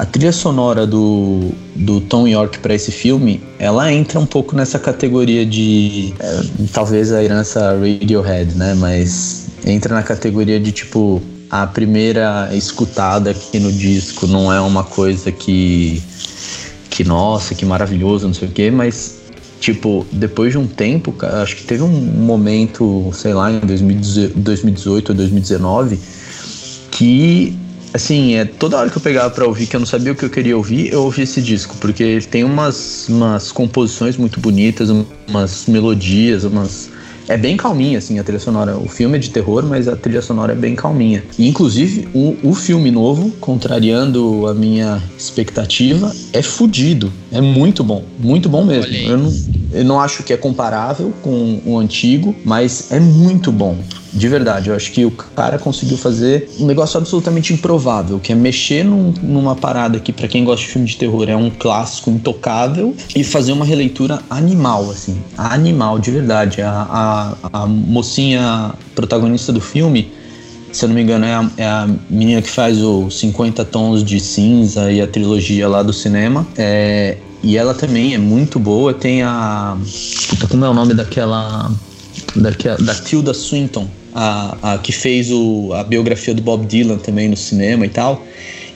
[0.01, 4.79] A trilha sonora do, do Tom York para esse filme, ela entra um pouco nessa
[4.79, 6.41] categoria de é,
[6.73, 8.73] talvez a herança Radiohead, né?
[8.73, 14.83] Mas entra na categoria de tipo a primeira escutada aqui no disco não é uma
[14.83, 16.01] coisa que
[16.89, 19.21] que nossa, que maravilhoso, não sei o quê, mas
[19.59, 25.15] Tipo, depois de um tempo, acho que teve um momento, sei lá, em 2018 ou
[25.15, 25.99] 2019,
[26.89, 27.55] que,
[27.93, 30.25] assim, é, toda hora que eu pegava pra ouvir, que eu não sabia o que
[30.25, 34.89] eu queria ouvir, eu ouvia esse disco, porque ele tem umas, umas composições muito bonitas,
[35.27, 36.89] umas melodias, umas
[37.27, 38.77] é bem calminha, assim, a trilha sonora.
[38.77, 41.23] O filme é de terror, mas a trilha sonora é bem calminha.
[41.37, 47.11] E, inclusive, o, o filme novo, contrariando a minha expectativa, é fudido.
[47.31, 48.03] É muito bom.
[48.19, 48.93] Muito bom mesmo.
[48.93, 49.33] Eu não,
[49.71, 53.77] eu não acho que é comparável com o antigo, mas é muito bom.
[54.13, 58.35] De verdade, eu acho que o cara conseguiu fazer um negócio absolutamente improvável, que é
[58.35, 62.09] mexer num, numa parada que, para quem gosta de filme de terror, é um clássico
[62.09, 65.17] intocável e fazer uma releitura animal, assim.
[65.37, 66.61] Animal, de verdade.
[66.61, 70.11] A, a, a mocinha protagonista do filme,
[70.73, 74.03] se eu não me engano, é a, é a, menina que faz o 50 Tons
[74.03, 76.45] de Cinza e a trilogia lá do cinema.
[76.57, 78.93] É, e ela também é muito boa.
[78.93, 79.77] Tem a.
[80.29, 81.71] Puta, como é o nome daquela.
[82.35, 87.27] daquela da Tilda Swinton a, a que fez o, a biografia do Bob Dylan também
[87.27, 88.25] no cinema e tal.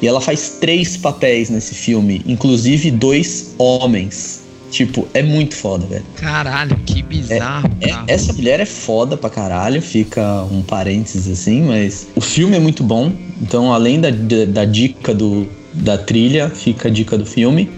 [0.02, 4.44] E ela faz três papéis nesse filme, inclusive dois homens.
[4.72, 6.04] Tipo, é muito foda, velho.
[6.16, 7.70] Caralho, que bizarro.
[7.80, 12.58] É, é, essa mulher é foda pra caralho, fica um parênteses assim, mas o filme
[12.58, 13.12] é muito bom.
[13.42, 17.70] Então, além da, da, da dica do, da trilha, fica a dica do filme.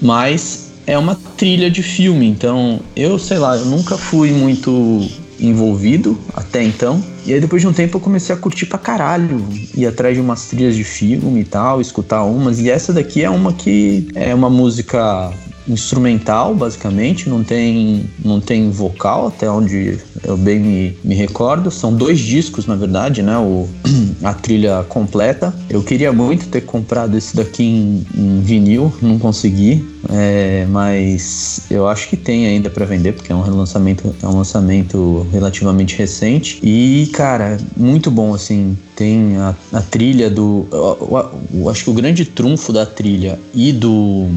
[0.00, 5.08] Mas é uma trilha de filme, então eu sei lá, eu nunca fui muito
[5.42, 7.02] envolvido até então.
[7.26, 10.20] E aí depois de um tempo eu comecei a curtir pra caralho, ir atrás de
[10.20, 12.58] umas trilhas de filme e tal, escutar umas.
[12.58, 15.32] E essa daqui é uma que é uma música
[15.68, 21.70] instrumental, basicamente, não tem, não tem vocal, até onde eu bem me, me recordo.
[21.70, 23.36] São dois discos, na verdade, né?
[23.38, 23.68] O,
[24.22, 25.54] a trilha completa.
[25.70, 31.88] Eu queria muito ter comprado esse daqui em, em vinil, não consegui, é, mas eu
[31.88, 36.58] acho que tem ainda para vender, porque é um lançamento, é um lançamento relativamente recente.
[36.62, 38.76] E, cara, muito bom, assim.
[38.96, 40.66] Tem a, a trilha do.
[40.70, 44.28] Eu, eu, eu acho que o grande trunfo da trilha e do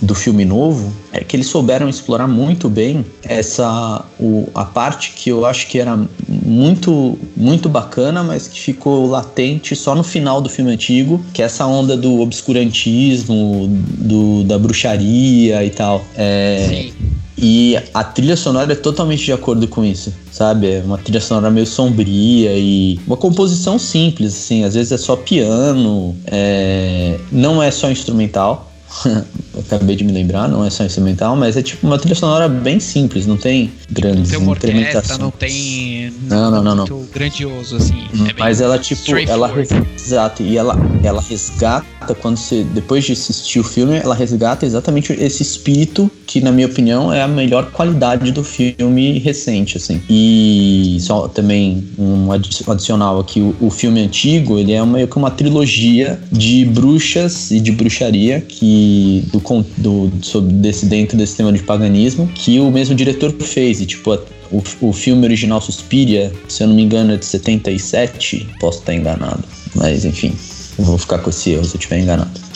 [0.00, 5.30] do filme novo é que eles souberam explorar muito bem essa o, a parte que
[5.30, 10.48] eu acho que era muito muito bacana, mas que ficou latente só no final do
[10.48, 16.04] filme antigo, que é essa onda do obscurantismo, do, da bruxaria e tal.
[16.16, 16.90] É.
[17.38, 20.72] E a trilha sonora é totalmente de acordo com isso, sabe?
[20.72, 24.64] É uma trilha sonora meio sombria e uma composição simples, assim.
[24.64, 27.18] Às vezes é só piano, é...
[27.30, 28.72] não é só instrumental,
[29.58, 32.78] acabei de me lembrar, não é só instrumental, mas é tipo uma trilha sonora bem
[32.78, 36.86] simples, não tem grandes não tem orquestra, não tem não, não, não, não.
[36.86, 38.06] muito grandioso assim.
[38.14, 39.52] Hum, é mas ela tipo, ela
[39.96, 45.12] exato, e ela ela resgata quando você depois de assistir o filme, ela resgata exatamente
[45.12, 50.02] esse espírito que na minha opinião é a melhor qualidade do filme recente assim.
[50.08, 55.30] E só também um adicional aqui, o, o filme antigo, ele é meio que uma
[55.30, 58.85] trilogia de bruxas e de bruxaria que
[59.32, 59.40] do
[59.78, 64.18] do, sobre desse dentro desse tema de paganismo que o mesmo diretor fez e tipo
[64.50, 68.94] o, o filme original Suspiria, se eu não me engano é de 77, posso estar
[68.94, 69.42] enganado,
[69.74, 70.32] mas enfim,
[70.78, 72.46] vou ficar com esse erro se eu estiver enganado.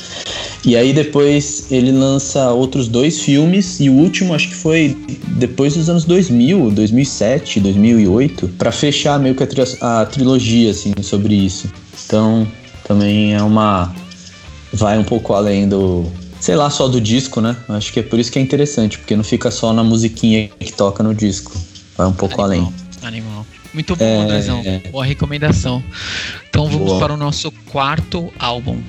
[0.64, 4.96] E aí depois ele lança outros dois filmes e o último acho que foi
[5.38, 10.92] depois dos anos 2000, 2007, 2008, para fechar meio que a, tri a trilogia assim
[11.02, 11.70] sobre isso.
[12.04, 12.46] Então,
[12.84, 13.94] também é uma
[14.72, 16.04] vai um pouco além do,
[16.40, 17.56] sei lá, só do disco, né?
[17.68, 20.72] Acho que é por isso que é interessante, porque não fica só na musiquinha que
[20.72, 21.52] toca no disco.
[21.96, 22.72] Vai um pouco Animal.
[22.72, 22.74] além.
[23.02, 23.46] Animal.
[23.72, 24.62] Muito bom, é, Andrezão.
[24.64, 24.78] É.
[24.90, 25.82] Boa recomendação.
[26.48, 26.98] Então vamos Boa.
[26.98, 28.80] para o nosso quarto álbum.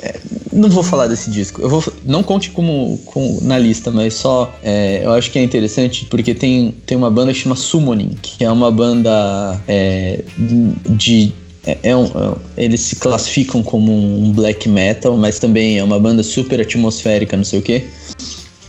[0.00, 0.20] É,
[0.52, 1.60] não vou falar desse disco.
[1.60, 5.42] Eu vou não conte como, como na lista, mas só é, eu acho que é
[5.42, 10.22] interessante porque tem, tem uma banda que chama Summoning, que é uma banda é,
[10.88, 11.32] de
[11.66, 15.98] é, é um, é eles se classificam como um black metal, mas também é uma
[15.98, 17.84] banda super atmosférica, não sei o quê.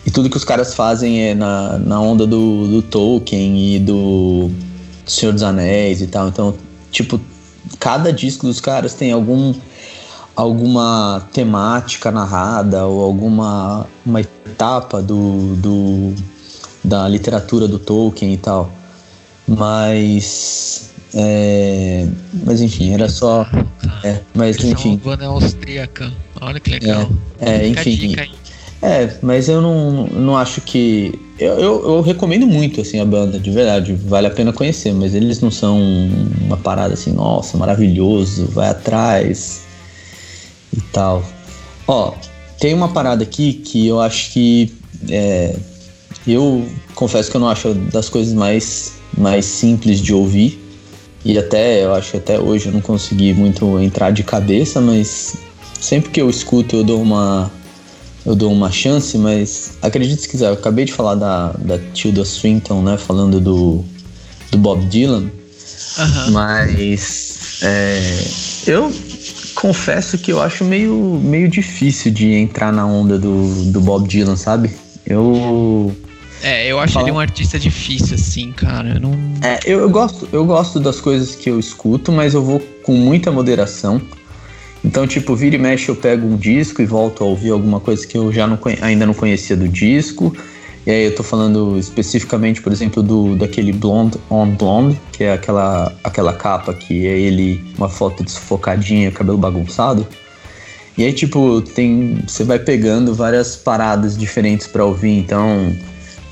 [0.05, 4.49] E tudo que os caras fazem é na, na onda do, do Tolkien e do
[5.05, 6.29] Senhor dos Anéis e tal.
[6.29, 6.55] Então,
[6.91, 7.19] tipo,
[7.79, 9.53] cada disco dos caras tem algum
[10.35, 16.13] alguma temática narrada ou alguma uma etapa do, do
[16.83, 18.71] da literatura do Tolkien e tal.
[19.47, 22.07] Mas é,
[22.45, 23.49] mas enfim, era só.
[24.03, 24.81] É, mas Eles enfim.
[24.83, 26.13] São uma banda austríaca.
[26.39, 27.09] Olha que legal.
[27.41, 28.15] É, é enfim.
[28.83, 31.19] É, mas eu não, não acho que.
[31.39, 33.93] Eu, eu, eu, recomendo muito assim a banda, de verdade.
[33.93, 35.79] Vale a pena conhecer, mas eles não são
[36.45, 39.63] uma parada assim, nossa, maravilhoso, vai atrás
[40.71, 41.23] e tal.
[41.87, 42.13] Ó,
[42.59, 44.71] tem uma parada aqui que eu acho que.
[45.09, 45.55] É,
[46.27, 50.66] eu confesso que eu não acho das coisas mais, mais simples de ouvir.
[51.27, 55.35] E até, eu acho que até hoje eu não consegui muito entrar de cabeça, mas
[55.77, 57.51] sempre que eu escuto eu dou uma
[58.25, 62.23] eu dou uma chance, mas acredite se quiser, eu acabei de falar da, da Tilda
[62.23, 63.83] Swinton, né, falando do,
[64.51, 65.29] do Bob Dylan,
[65.97, 66.31] uhum.
[66.31, 68.23] mas é,
[68.65, 68.89] eu
[69.53, 74.37] confesso que eu acho meio, meio difícil de entrar na onda do, do Bob Dylan,
[74.37, 74.71] sabe?
[75.05, 75.93] Eu
[76.41, 77.07] é, eu acho Fala.
[77.07, 78.95] ele um artista difícil, assim, cara.
[78.95, 79.13] Eu não...
[79.41, 82.93] É, eu, eu, gosto, eu gosto das coisas que eu escuto, mas eu vou com
[82.93, 84.01] muita moderação.
[84.83, 88.05] Então, tipo, vira e mexe eu pego um disco e volto a ouvir alguma coisa
[88.05, 90.35] que eu já não, ainda não conhecia do disco.
[90.85, 95.33] E aí eu tô falando especificamente, por exemplo, do daquele Blonde on Blonde, que é
[95.33, 100.07] aquela, aquela capa que é ele, uma foto desfocadinha, cabelo bagunçado.
[100.97, 102.23] E aí, tipo, tem.
[102.25, 105.75] Você vai pegando várias paradas diferentes para ouvir, então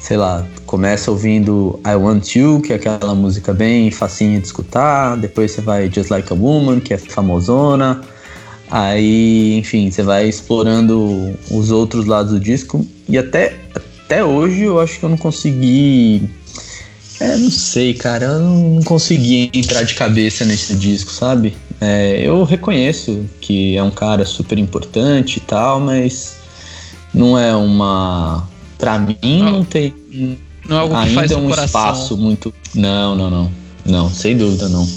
[0.05, 5.17] sei lá, começa ouvindo I Want You, que é aquela música bem facinha de escutar,
[5.17, 8.01] depois você vai Just Like a Woman, que é famosona,
[8.69, 14.79] aí, enfim, você vai explorando os outros lados do disco, e até, até hoje eu
[14.79, 16.29] acho que eu não consegui.
[17.19, 21.57] É, não sei, cara, eu não consegui entrar de cabeça nesse disco, sabe?
[21.81, 26.35] É, eu reconheço que é um cara super importante e tal, mas
[27.11, 28.47] não é uma
[28.77, 29.93] Pra mim não, não tem.
[30.67, 31.65] Não é algo que ainda faz um coração.
[31.65, 32.53] espaço muito.
[32.73, 33.51] Não, não, não.
[33.85, 34.87] Não, sem dúvida não.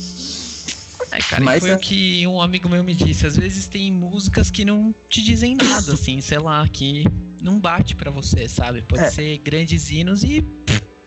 [1.11, 1.75] É, cara, Mas foi é...
[1.75, 3.27] o que um amigo meu me disse.
[3.27, 7.07] Às vezes tem músicas que não te dizem nada, assim, sei lá, que
[7.43, 8.83] não bate para você, sabe?
[8.83, 9.11] Pode é.
[9.11, 10.45] ser grandes hinos e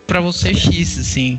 [0.06, 1.38] para você X, assim.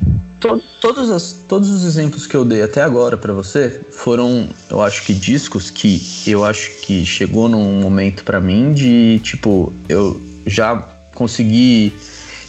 [0.80, 5.04] todos, as, todos os exemplos que eu dei até agora para você foram, eu acho
[5.04, 10.93] que discos que eu acho que chegou num momento para mim de tipo, eu já
[11.14, 11.92] consegui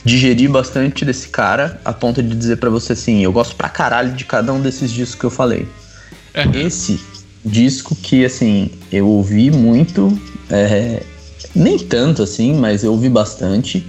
[0.03, 4.13] digerir bastante desse cara a ponto de dizer para você assim, eu gosto pra caralho
[4.13, 5.67] de cada um desses discos que eu falei.
[6.35, 6.67] Uhum.
[6.67, 6.99] Esse
[7.43, 10.17] disco que assim, eu ouvi muito,
[10.49, 11.01] é,
[11.55, 13.85] nem tanto assim, mas eu ouvi bastante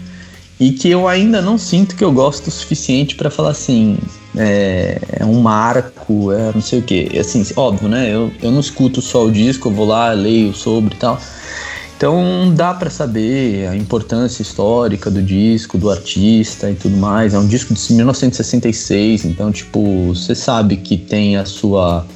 [0.58, 3.98] e que eu ainda não sinto que eu gosto o suficiente para falar assim,
[4.36, 7.18] é, é, um marco, é não sei o que.
[7.18, 8.08] Assim, óbvio, né?
[8.14, 11.20] Eu, eu não escuto só o disco, eu vou lá, leio sobre e tal.
[11.96, 17.32] Então dá para saber a importância histórica do disco, do artista e tudo mais.
[17.32, 22.06] É um disco de 1966, então tipo, você sabe que tem a sua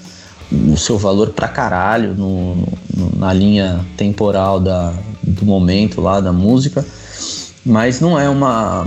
[0.53, 2.57] o seu valor pra caralho no,
[2.95, 6.85] no, na linha temporal da, do momento lá da música,
[7.65, 8.87] mas não é uma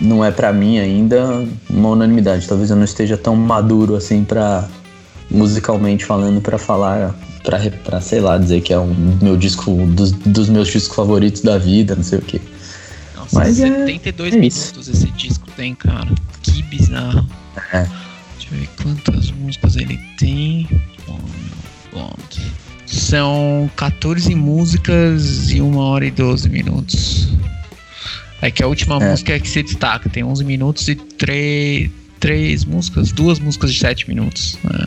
[0.00, 2.48] não é para mim ainda uma unanimidade.
[2.48, 4.66] Talvez eu não esteja tão maduro assim para
[5.30, 10.12] musicalmente falando para falar pra, pra, sei lá, dizer que é um meu disco, dos,
[10.12, 12.40] dos meus discos favoritos da vida, não sei o que.
[13.16, 16.10] Nossa, Mas 72 é, é minutos esse disco tem, cara.
[16.42, 17.26] Que bizarro.
[17.72, 17.86] É.
[18.38, 20.68] Deixa eu ver quantas músicas ele tem.
[22.86, 27.28] São 14 músicas e 1 hora e 12 minutos.
[28.42, 29.10] É que a última é.
[29.10, 31.90] música é que se destaca, tem 11 minutos e 3,
[32.20, 34.58] três músicas, duas músicas de sete minutos.
[34.62, 34.86] Né?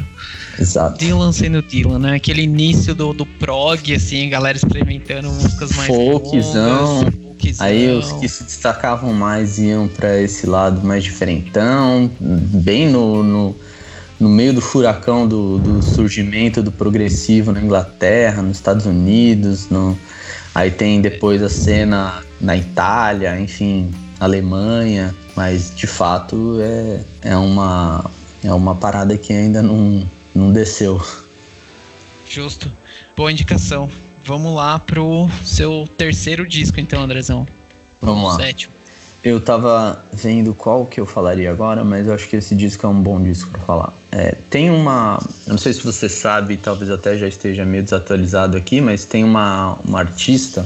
[0.60, 1.00] Exato.
[1.00, 2.16] Dylan sendo Dylan, né?
[2.16, 6.96] Aquele início do, do prog, assim, galera experimentando músicas mais Folkzão.
[6.96, 7.16] longas.
[7.16, 7.68] Folkzão.
[7.68, 13.56] Aí os que se destacavam mais iam para esse lado mais diferentão, bem no, no,
[14.18, 19.98] no meio do furacão do, do, surgimento do progressivo na Inglaterra, nos Estados Unidos, no,
[20.56, 28.06] aí tem depois a cena na Itália, enfim, Alemanha, mas de fato é, é, uma,
[28.44, 30.04] é uma parada que ainda não,
[30.34, 31.02] não desceu.
[32.28, 32.72] Justo.
[33.16, 33.90] Boa indicação.
[34.26, 37.46] Vamos lá pro seu terceiro disco, então, Andrezão.
[38.02, 38.38] Vamos lá.
[38.38, 38.74] Sétimo.
[39.24, 42.90] Eu tava vendo qual que eu falaria agora, mas eu acho que esse disco é
[42.90, 43.94] um bom disco para falar.
[44.12, 45.18] É, tem uma.
[45.48, 49.24] Eu não sei se você sabe, talvez até já esteja meio desatualizado aqui, mas tem
[49.24, 50.66] uma, uma artista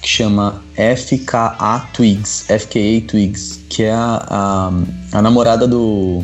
[0.00, 6.22] que chama FKA Twigs, FKA Twigs, que é a, a, a namorada do.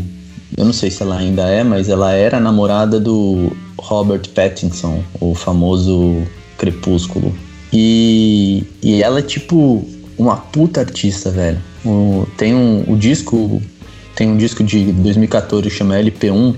[0.57, 5.03] Eu não sei se ela ainda é, mas ela era a namorada do Robert Pattinson,
[5.21, 6.23] o famoso
[6.57, 7.35] Crepúsculo.
[7.73, 11.61] E, e ela é tipo uma puta artista, velho.
[11.85, 13.61] O, tem um o disco
[14.15, 16.57] tem um disco de 2014 que chama LP1,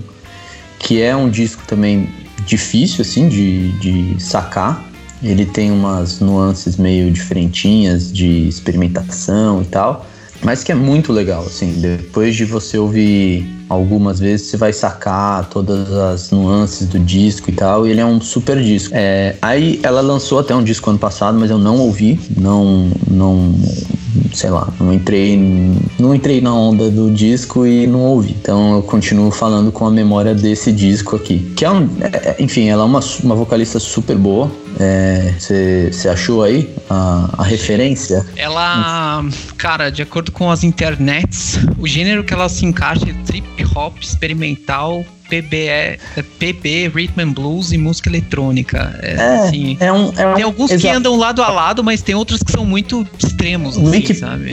[0.79, 2.09] que é um disco também
[2.45, 4.88] difícil assim de, de sacar.
[5.21, 10.05] Ele tem umas nuances meio diferentinhas de experimentação e tal,
[10.41, 11.73] mas que é muito legal, assim.
[11.73, 17.53] Depois de você ouvir algumas vezes, você vai sacar todas as nuances do disco e
[17.53, 18.93] tal, e ele é um super disco.
[18.95, 23.53] É, aí ela lançou até um disco ano passado, mas eu não ouvi, não, não
[24.33, 25.37] sei lá, não entrei,
[25.99, 28.35] não entrei na onda do disco e não ouvi.
[28.39, 31.39] Então eu continuo falando com a memória desse disco aqui.
[31.55, 34.51] Que é um, é, enfim, ela é uma, uma vocalista super boa.
[35.37, 38.25] Você é, achou aí a, a referência?
[38.35, 39.23] Ela,
[39.57, 43.97] cara, de acordo com as internets, o gênero que ela se encaixa é trip hop
[44.01, 48.99] experimental PB, é, é PB, Rhythm and Blues e música eletrônica.
[49.01, 50.81] É, é, assim, é um, é um, tem alguns exato.
[50.81, 54.49] que andam lado a lado, mas tem outros que são muito extremos, assim, Wiki, sabe?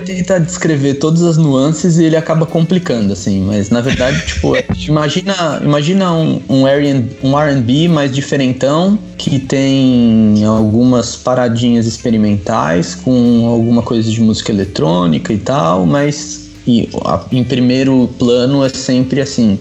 [0.00, 4.54] Tenta descrever todas as nuances e ele acaba complicando, assim, mas na verdade, tipo,
[4.88, 14.10] imagina, imagina um, um R&B mais diferentão, que tem algumas paradinhas experimentais, com alguma coisa
[14.10, 16.88] de música eletrônica e tal, mas e,
[17.32, 19.58] em primeiro plano é sempre assim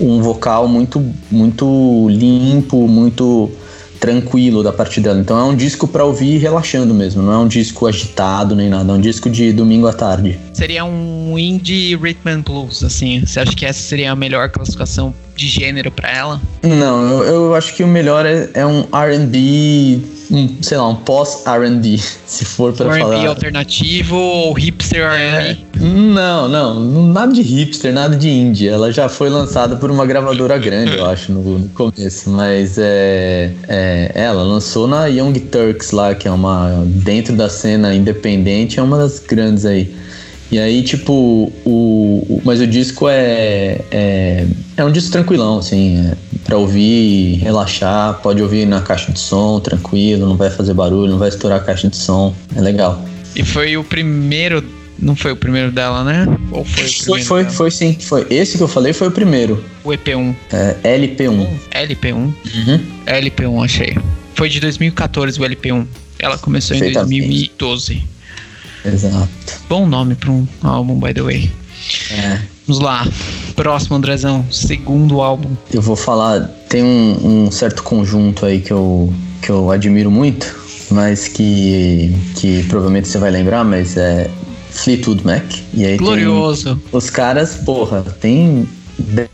[0.00, 3.50] um vocal muito, muito limpo, muito
[4.00, 5.20] tranquilo da parte dela.
[5.20, 8.92] Então é um disco para ouvir relaxando mesmo, não é um disco agitado nem nada,
[8.92, 10.40] é um disco de domingo à tarde.
[10.54, 13.20] Seria um indie rhythm and blues, assim.
[13.24, 16.40] Você acha que essa seria a melhor classificação de gênero para ela?
[16.62, 20.94] Não, eu, eu, acho que o melhor é, é um R&B um, sei lá, um
[20.94, 23.14] pós-R&B, se for para falar.
[23.16, 25.60] R&B alternativo ou hipster R&B?
[25.76, 28.68] É, não, não, nada de hipster, nada de indie.
[28.68, 33.50] Ela já foi lançada por uma gravadora grande, eu acho, no, no começo, mas é,
[33.68, 38.82] é, ela lançou na Young Turks lá, que é uma dentro da cena independente, é
[38.82, 39.94] uma das grandes aí.
[40.50, 41.12] E aí, tipo,
[41.64, 47.36] o, o, mas o disco é, é, é um disco tranquilão, assim, é pra ouvir,
[47.36, 51.60] relaxar, pode ouvir na caixa de som, tranquilo, não vai fazer barulho, não vai estourar
[51.60, 53.00] a caixa de som, é legal.
[53.36, 54.64] E foi o primeiro,
[54.98, 56.26] não foi o primeiro dela, né?
[56.50, 57.54] Ou foi o Foi, foi, dela?
[57.54, 58.26] foi sim, foi.
[58.28, 59.64] Esse que eu falei foi o primeiro.
[59.84, 60.34] O EP1.
[60.52, 61.46] É, LP1.
[61.70, 62.14] LP1?
[62.14, 62.80] Uhum.
[63.06, 63.96] LP1, achei.
[64.34, 65.86] Foi de 2014 o LP1.
[66.18, 68.02] Ela começou em 2012.
[68.84, 69.28] Exato.
[69.68, 71.50] Bom nome para um álbum, by the way.
[72.10, 72.40] É.
[72.70, 73.04] Vamos lá.
[73.56, 74.44] Próximo, Andrezão.
[74.48, 75.50] Segundo álbum.
[75.74, 76.48] Eu vou falar.
[76.68, 79.12] Tem um, um, certo conjunto aí que eu,
[79.42, 80.54] que eu admiro muito,
[80.88, 84.30] mas que, que provavelmente você vai lembrar, mas é
[84.70, 85.42] Fleetwood Mac.
[85.74, 86.80] E aí Glorioso.
[86.92, 88.68] os caras, porra, tem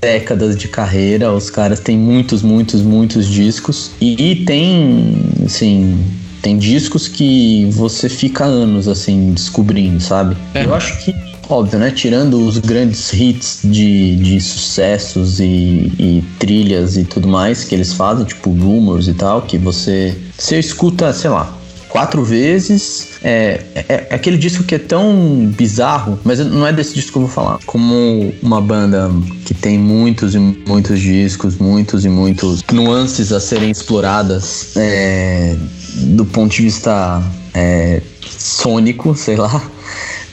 [0.01, 3.91] décadas de carreira, os caras têm muitos, muitos, muitos discos.
[4.01, 5.15] E, e tem,
[5.45, 6.03] assim,
[6.41, 10.35] tem discos que você fica anos assim descobrindo, sabe?
[10.55, 10.65] É.
[10.65, 11.15] Eu acho que,
[11.49, 11.91] óbvio, né?
[11.91, 17.93] Tirando os grandes hits de, de sucessos e, e, trilhas e tudo mais que eles
[17.93, 21.57] fazem, tipo Rumors e tal, que você, você escuta, sei lá,
[21.89, 23.09] quatro vezes.
[23.23, 27.19] É, é, é, aquele disco que é tão bizarro, mas não é desse disco que
[27.19, 27.59] eu vou falar.
[27.67, 29.11] Como uma banda
[29.45, 34.77] que tem muitos e muitos discos, muitos e muitos nuances a serem exploradas.
[34.77, 35.57] É,
[35.97, 37.23] do ponto de vista
[37.55, 38.03] é,
[38.39, 39.63] sônico, sei lá.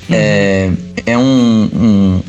[0.10, 0.72] É,
[1.06, 2.22] é um, um,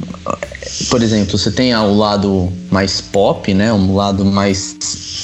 [0.90, 3.72] Por exemplo, você tem o lado mais pop, né?
[3.72, 4.76] Um lado mais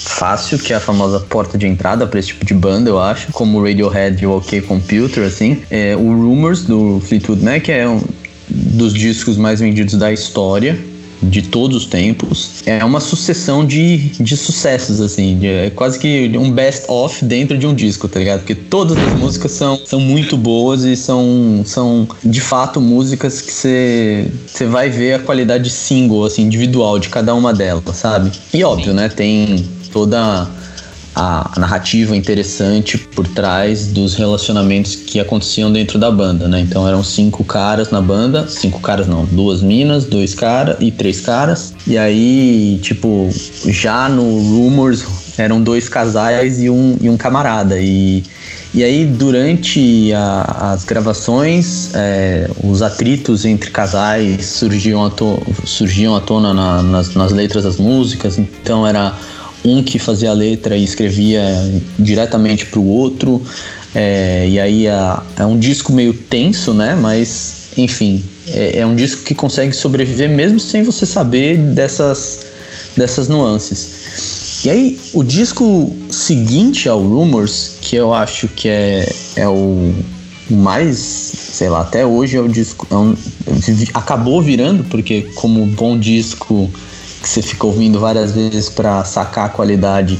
[0.04, 3.32] fácil, que é a famosa porta de entrada para esse tipo de banda, eu acho,
[3.32, 5.62] como Radiohead e o OK Computer, assim.
[5.70, 8.02] É, o Rumors do Fleetwood Mac é um,
[8.48, 10.89] dos discos mais vendidos da história
[11.22, 12.62] de todos os tempos.
[12.66, 15.38] É uma sucessão de, de sucessos, assim.
[15.38, 18.40] De, é quase que um best-of dentro de um disco, tá ligado?
[18.40, 23.52] Porque todas as músicas são, são muito boas e são, são de fato músicas que
[23.52, 24.30] você
[24.68, 28.30] vai ver a qualidade single, assim, individual de cada uma delas, sabe?
[28.52, 29.08] E óbvio, né?
[29.08, 30.48] Tem toda
[31.14, 36.60] a narrativa interessante por trás dos relacionamentos que aconteciam dentro da banda, né?
[36.60, 41.20] Então eram cinco caras na banda, cinco caras não, duas minas, dois caras e três
[41.20, 41.74] caras.
[41.86, 43.28] E aí, tipo,
[43.66, 45.04] já no Rumors
[45.36, 47.78] eram dois casais e um, e um camarada.
[47.80, 48.22] E,
[48.72, 56.14] e aí, durante a, as gravações, é, os atritos entre casais surgiam à, to, surgiam
[56.14, 58.38] à tona na, nas, nas letras das músicas.
[58.38, 59.12] Então era
[59.64, 61.42] um que fazia a letra e escrevia
[61.98, 63.42] diretamente para o outro.
[63.94, 66.94] É, e aí é, é, um disco meio tenso, né?
[66.94, 72.46] Mas, enfim, é, é, um disco que consegue sobreviver mesmo sem você saber dessas,
[72.96, 74.60] dessas nuances.
[74.64, 79.94] E aí, o disco seguinte ao Rumors, que eu acho que é, é o
[80.50, 82.86] mais, sei lá, até hoje é o disco.
[82.90, 83.16] É um,
[83.94, 86.70] acabou virando, porque como bom disco
[87.20, 90.18] que você fica ouvindo várias vezes para sacar a qualidade.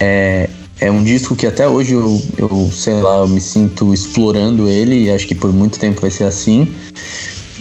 [0.00, 0.48] É,
[0.80, 5.04] é um disco que até hoje eu, eu, sei lá, eu me sinto explorando ele
[5.04, 6.68] e acho que por muito tempo vai ser assim,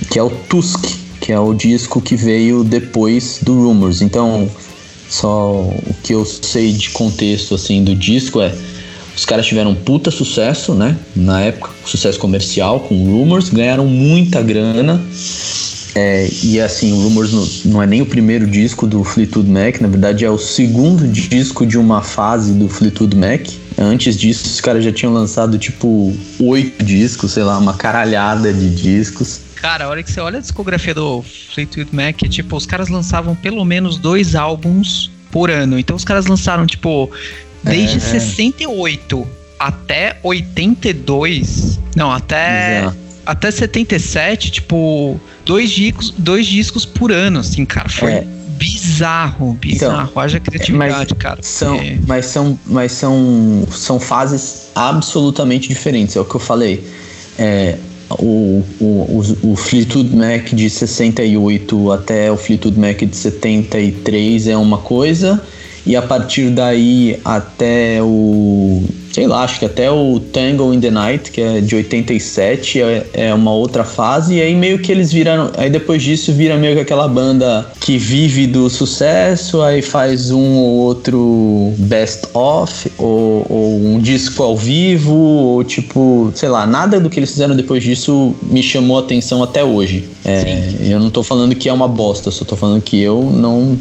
[0.09, 0.86] que é o Tusk,
[1.22, 4.01] que é o disco que veio depois do Rumors.
[4.01, 4.49] Então,
[5.09, 8.53] só o que eu sei de contexto assim do disco é
[9.16, 10.97] os caras tiveram um puta sucesso, né?
[11.16, 15.01] Na época, sucesso comercial com Rumors, ganharam muita grana
[15.97, 19.79] é, e assim, o Rumors não, não, é nem o primeiro disco do Fleetwood Mac,
[19.79, 23.47] na verdade é o segundo disco de uma fase do Fleetwood Mac.
[23.77, 28.69] Antes disso, os caras já tinham lançado tipo oito discos, sei lá, uma caralhada de
[28.75, 29.39] discos.
[29.55, 31.23] Cara, a hora que você olha a discografia do
[31.53, 35.79] Fleetwood Mac, tipo, os caras lançavam pelo menos dois álbuns por ano.
[35.79, 37.09] Então os caras lançaram, tipo,
[37.63, 39.25] desde é, 68
[39.57, 41.79] até 82.
[41.95, 42.81] Não, até.
[42.81, 47.89] Exato até 77, tipo, dois discos, dois discos por ano, assim, cara.
[47.89, 48.28] Foi é.
[48.57, 50.09] bizarro, bizarro.
[50.09, 51.39] Então, Haja criatividade, mas cara.
[51.41, 51.97] São, é.
[52.07, 56.86] Mas, são, mas são, são fases absolutamente diferentes, é o que eu falei.
[57.38, 57.78] É,
[58.11, 64.57] o, o, o, o Fleetwood Mac de 68 até o Fleetwood Mac de 73 é
[64.57, 65.41] uma coisa,
[65.86, 68.84] e a partir daí até o
[69.16, 73.05] sei lá, acho que até o Tangle in the Night, que é de 87, é,
[73.13, 76.76] é uma outra fase, e aí meio que eles viram, aí depois disso vira meio
[76.76, 83.45] que aquela banda que vive do sucesso, aí faz um ou outro best of, ou,
[83.49, 87.82] ou um disco ao vivo, ou tipo, sei lá, nada do que eles fizeram depois
[87.82, 90.09] disso me chamou a atenção até hoje.
[90.26, 93.78] É, eu não tô falando que é uma bosta, só tô falando que eu não,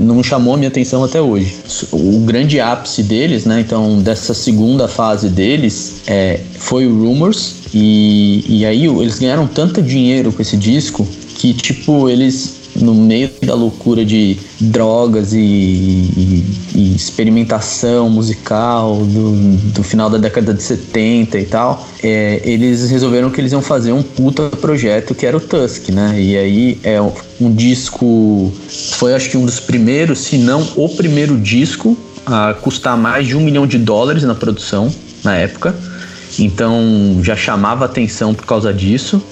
[0.00, 1.56] não chamou a minha atenção até hoje.
[1.90, 7.56] O grande ápice deles, né, então dessa segunda segunda fase deles é, foi o Rumors.
[7.74, 13.28] E, e aí eles ganharam tanto dinheiro com esse disco que, tipo, eles no meio
[13.42, 19.32] da loucura de drogas e, e, e experimentação musical do,
[19.72, 23.90] do, final da década de 70 e tal, é, eles resolveram que eles iam fazer
[23.92, 26.14] um puta projeto que era o Tusk, né?
[26.16, 27.00] E aí é
[27.40, 28.52] um disco,
[28.92, 33.36] foi acho que um dos primeiros, se não o primeiro disco a custar mais de
[33.36, 34.92] um milhão de dólares na produção
[35.24, 35.74] na época.
[36.38, 39.22] Então já chamava atenção por causa disso,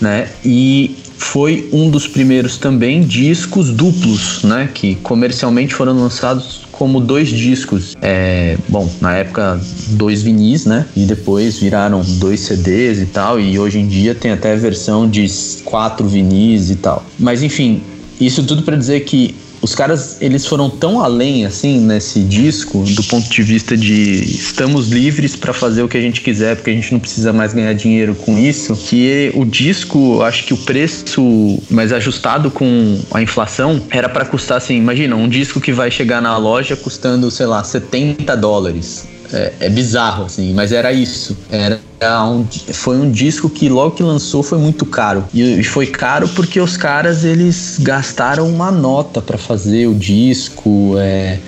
[0.00, 0.28] né?
[0.44, 4.70] E foi um dos primeiros também discos duplos, né?
[4.72, 7.96] Que comercialmente foram lançados como dois discos.
[8.00, 10.86] É, bom, na época dois vinis, né?
[10.96, 13.40] E depois viraram dois CDs e tal.
[13.40, 15.26] E hoje em dia tem até versão de
[15.64, 17.04] quatro vinis e tal.
[17.18, 17.82] Mas enfim,
[18.20, 23.02] isso tudo para dizer que os caras eles foram tão além assim nesse disco do
[23.04, 26.74] ponto de vista de estamos livres para fazer o que a gente quiser porque a
[26.74, 31.58] gente não precisa mais ganhar dinheiro com isso que o disco acho que o preço
[31.70, 36.22] mais ajustado com a inflação era para custar assim imagina um disco que vai chegar
[36.22, 41.36] na loja custando sei lá 70 dólares é, é, bizarro, assim, mas era isso.
[41.50, 41.78] Era
[42.24, 45.24] um, foi um disco que logo que lançou foi muito caro.
[45.34, 50.94] E foi caro porque os caras eles gastaram uma nota para fazer o disco.
[50.98, 51.38] É,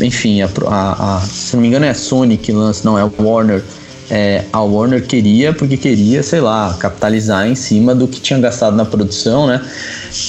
[0.00, 3.02] enfim, a, a, a, se não me engano é a Sony que lança, não, é
[3.02, 3.62] a Warner.
[4.10, 8.76] É, a Warner queria porque queria, sei lá, capitalizar em cima do que tinha gastado
[8.76, 9.60] na produção, né?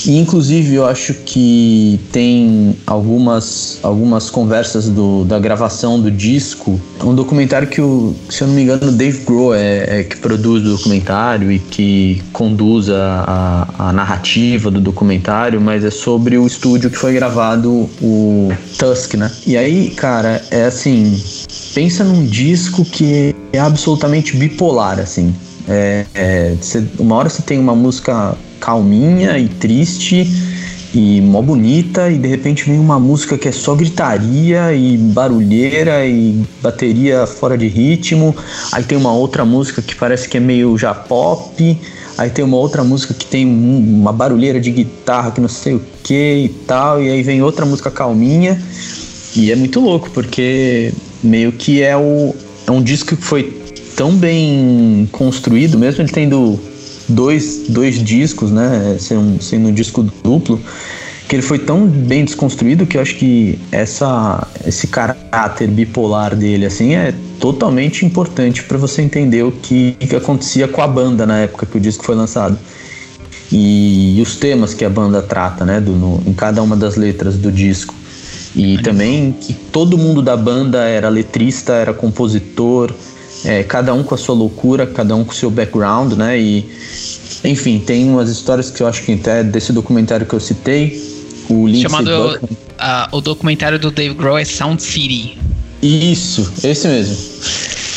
[0.05, 6.79] E, inclusive, eu acho que tem algumas, algumas conversas do, da gravação do disco.
[7.03, 10.17] Um documentário que, o, se eu não me engano, o Dave Grohl é, é que
[10.17, 16.37] produz o documentário e que conduz a, a, a, narrativa do documentário, mas é sobre
[16.37, 19.31] o estúdio que foi gravado o Tusk, né?
[19.47, 21.21] E aí, cara, é assim
[21.73, 25.33] pensa num disco que é absolutamente bipolar, assim.
[25.67, 30.27] É, é, cê, uma hora você tem uma música calminha e triste
[30.93, 36.05] e mó bonita, e de repente vem uma música que é só gritaria e barulheira
[36.05, 38.35] e bateria fora de ritmo.
[38.71, 41.77] Aí tem uma outra música que parece que é meio já pop.
[42.17, 45.81] Aí tem uma outra música que tem uma barulheira de guitarra que não sei o
[46.03, 47.01] que e tal.
[47.01, 48.59] E aí vem outra música calminha.
[49.35, 50.91] E é muito louco, porque
[51.23, 52.35] meio que é, o,
[52.67, 53.61] é um disco que foi
[53.95, 56.59] tão bem construído, mesmo ele tendo
[57.07, 58.97] dois, dois discos, né?
[58.99, 60.61] Sendo, sendo um disco duplo,
[61.27, 66.65] que ele foi tão bem desconstruído que eu acho que essa, esse caráter bipolar dele
[66.65, 71.39] assim é totalmente importante para você entender o que, que acontecia com a banda na
[71.39, 72.57] época que o disco foi lançado.
[73.51, 76.95] E, e os temas que a banda trata, né, do, no, em cada uma das
[76.95, 77.93] letras do disco.
[78.55, 82.93] E também que todo mundo da banda era letrista, era compositor,
[83.45, 86.39] é, cada um com a sua loucura, cada um com o seu background, né?
[86.39, 86.67] E
[87.43, 91.01] enfim, tem umas histórias que eu acho que até desse documentário que eu citei,
[91.49, 92.39] o Lindsay Chamado
[92.79, 95.37] uh, o documentário do Dave Grohl é Sound City.
[95.81, 97.17] Isso, esse mesmo.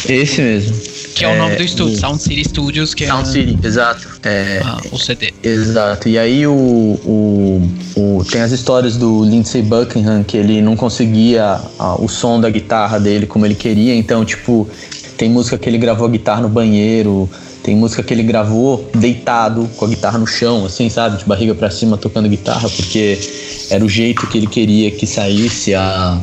[0.08, 0.91] Esse mesmo.
[1.14, 4.08] Que é, é, o nome do estúdio, Sound City Studios, que Sound é City, exato.
[4.22, 5.32] É, ah, o CD.
[5.42, 6.08] Exato.
[6.08, 11.60] E aí o, o, o, tem as histórias do Lindsey Buckingham que ele não conseguia
[11.78, 14.68] a, o som da guitarra dele como ele queria, então tipo
[15.16, 17.28] tem música que ele gravou a guitarra no banheiro,
[17.62, 21.54] tem música que ele gravou deitado com a guitarra no chão, assim, sabe, de barriga
[21.54, 23.18] para cima tocando guitarra, porque
[23.70, 26.18] era o jeito que ele queria que saísse a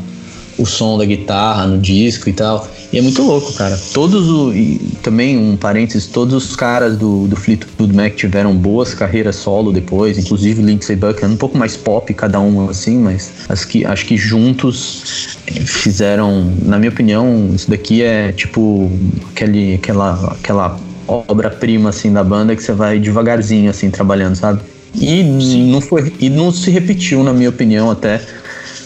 [0.59, 2.67] o som da guitarra no disco e tal.
[2.91, 3.79] E é muito louco, cara.
[3.93, 4.53] Todos o.
[5.01, 10.17] também um parênteses, todos os caras do, do Fleetwood Mac tiveram boas carreiras solo depois,
[10.17, 14.17] inclusive Lindsey Buckingham, um pouco mais pop cada um assim, mas acho que, acho que
[14.17, 18.91] juntos fizeram, na minha opinião, isso daqui é tipo
[19.31, 24.61] aquele, aquela, aquela obra-prima assim da banda que você vai devagarzinho assim trabalhando, sabe?
[24.95, 28.19] E não foi e não se repetiu, na minha opinião, até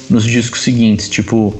[0.09, 1.53] nos discos seguintes, tipo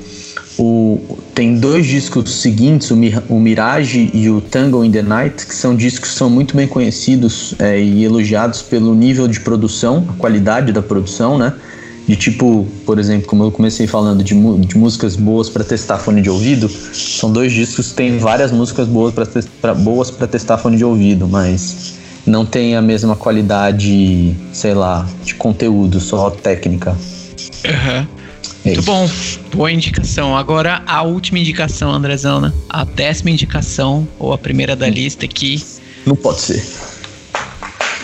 [0.57, 2.95] o, tem dois discos seguintes, o,
[3.29, 6.67] o, Mirage e o Tango in the Night, que são discos que são muito bem
[6.67, 11.53] conhecidos é, e elogiados pelo nível de produção, a qualidade da produção, né?
[12.07, 16.21] De tipo, por exemplo, como eu comecei falando de, de músicas boas para testar fone
[16.21, 19.13] de ouvido, são dois discos que têm várias músicas boas
[19.61, 21.93] para boas para testar fone de ouvido, mas
[22.27, 26.91] não tem a mesma qualidade, sei lá, de conteúdo, só técnica.
[27.65, 28.22] Uhum.
[28.65, 29.09] É Muito bom,
[29.51, 30.37] boa indicação.
[30.37, 32.53] Agora a última indicação, Andrezão, né?
[32.69, 35.61] A décima indicação, ou a primeira da lista aqui.
[36.05, 36.65] Não pode ser.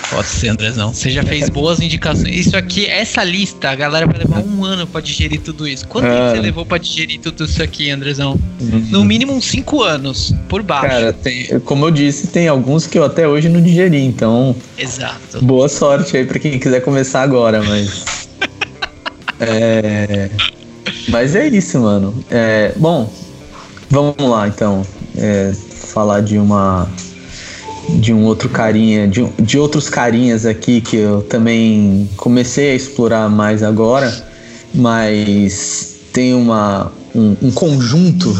[0.09, 0.93] Pode ser, Andrezão.
[0.93, 2.35] Você já fez boas indicações.
[2.35, 5.87] Isso aqui, essa lista, a galera vai levar um ano pra digerir tudo isso.
[5.87, 8.37] Quanto tempo você levou pra digerir tudo isso aqui, Andrezão?
[8.59, 8.87] Uhum.
[8.89, 10.87] No mínimo uns 5 anos, por baixo.
[10.87, 14.55] Cara, tem, como eu disse, tem alguns que eu até hoje não digeri, então.
[14.77, 15.41] Exato.
[15.41, 18.18] Boa sorte aí pra quem quiser começar agora, mas.
[19.39, 20.29] É...
[21.07, 22.13] Mas é isso, mano.
[22.29, 22.73] É...
[22.75, 23.11] Bom,
[23.89, 24.83] vamos lá então.
[25.17, 25.53] É...
[25.53, 26.87] Falar de uma.
[27.89, 33.27] De um outro carinha, de, de outros carinhas aqui que eu também comecei a explorar
[33.29, 34.15] mais agora,
[34.75, 38.35] mas tem uma, um, um, conjunto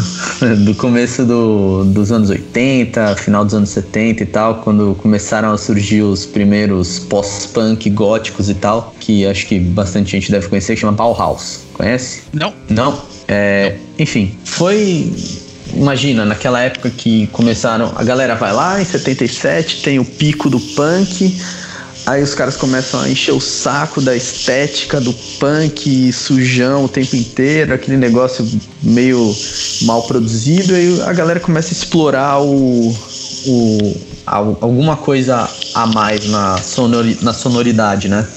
[0.65, 5.57] do começo do, dos anos 80, final dos anos 70 e tal, quando começaram a
[5.57, 10.81] surgir os primeiros pós-punk góticos e tal, que acho que bastante gente deve conhecer, que
[10.81, 11.61] chama Bauhaus.
[11.73, 12.23] Conhece?
[12.33, 12.53] Não.
[12.69, 13.01] Não?
[13.27, 13.79] É, Não.
[13.99, 15.11] Enfim, foi
[15.73, 20.59] imagina, naquela época que começaram, a galera vai lá em 77, tem o pico do
[20.59, 21.35] punk,
[22.09, 27.15] Aí os caras começam a encher o saco da estética do punk sujão o tempo
[27.15, 28.49] inteiro, aquele negócio
[28.81, 29.31] meio
[29.83, 32.89] mal produzido, e a galera começa a explorar o,
[33.45, 33.95] o
[34.25, 38.27] alguma coisa a mais na, sonori, na sonoridade, né?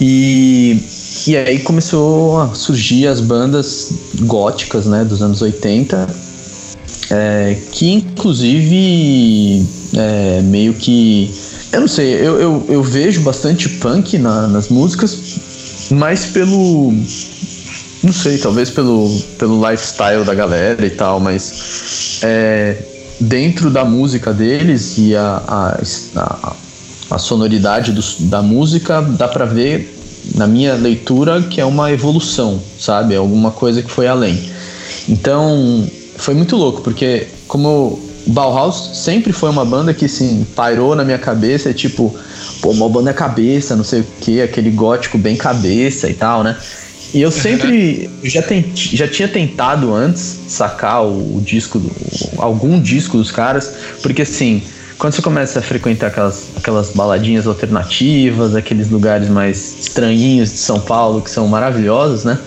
[0.00, 0.80] E,
[1.26, 6.08] e aí começou a surgir as bandas góticas, né, dos anos 80,
[7.14, 11.30] é, que inclusive é, meio que
[11.72, 16.92] eu não sei, eu, eu, eu vejo bastante punk na, nas músicas, mas pelo.
[18.02, 19.08] Não sei, talvez pelo,
[19.38, 22.20] pelo lifestyle da galera e tal, mas.
[22.22, 22.76] É,
[23.18, 25.80] dentro da música deles e a, a,
[26.16, 26.56] a,
[27.10, 29.96] a sonoridade do, da música, dá pra ver,
[30.34, 33.14] na minha leitura, que é uma evolução, sabe?
[33.14, 34.50] É alguma coisa que foi além.
[35.08, 35.88] Então,
[36.22, 41.18] foi muito louco, porque como Bauhaus sempre foi uma banda que, assim, pairou na minha
[41.18, 42.16] cabeça, é tipo,
[42.60, 46.56] pô, uma banda cabeça, não sei o que, aquele gótico bem cabeça e tal, né?
[47.12, 51.90] E eu sempre já, tenti, já tinha tentado antes sacar o, o disco, do,
[52.38, 54.62] algum disco dos caras, porque assim,
[54.98, 60.78] quando você começa a frequentar aquelas, aquelas baladinhas alternativas, aqueles lugares mais estranhinhos de São
[60.78, 62.38] Paulo que são maravilhosos, né?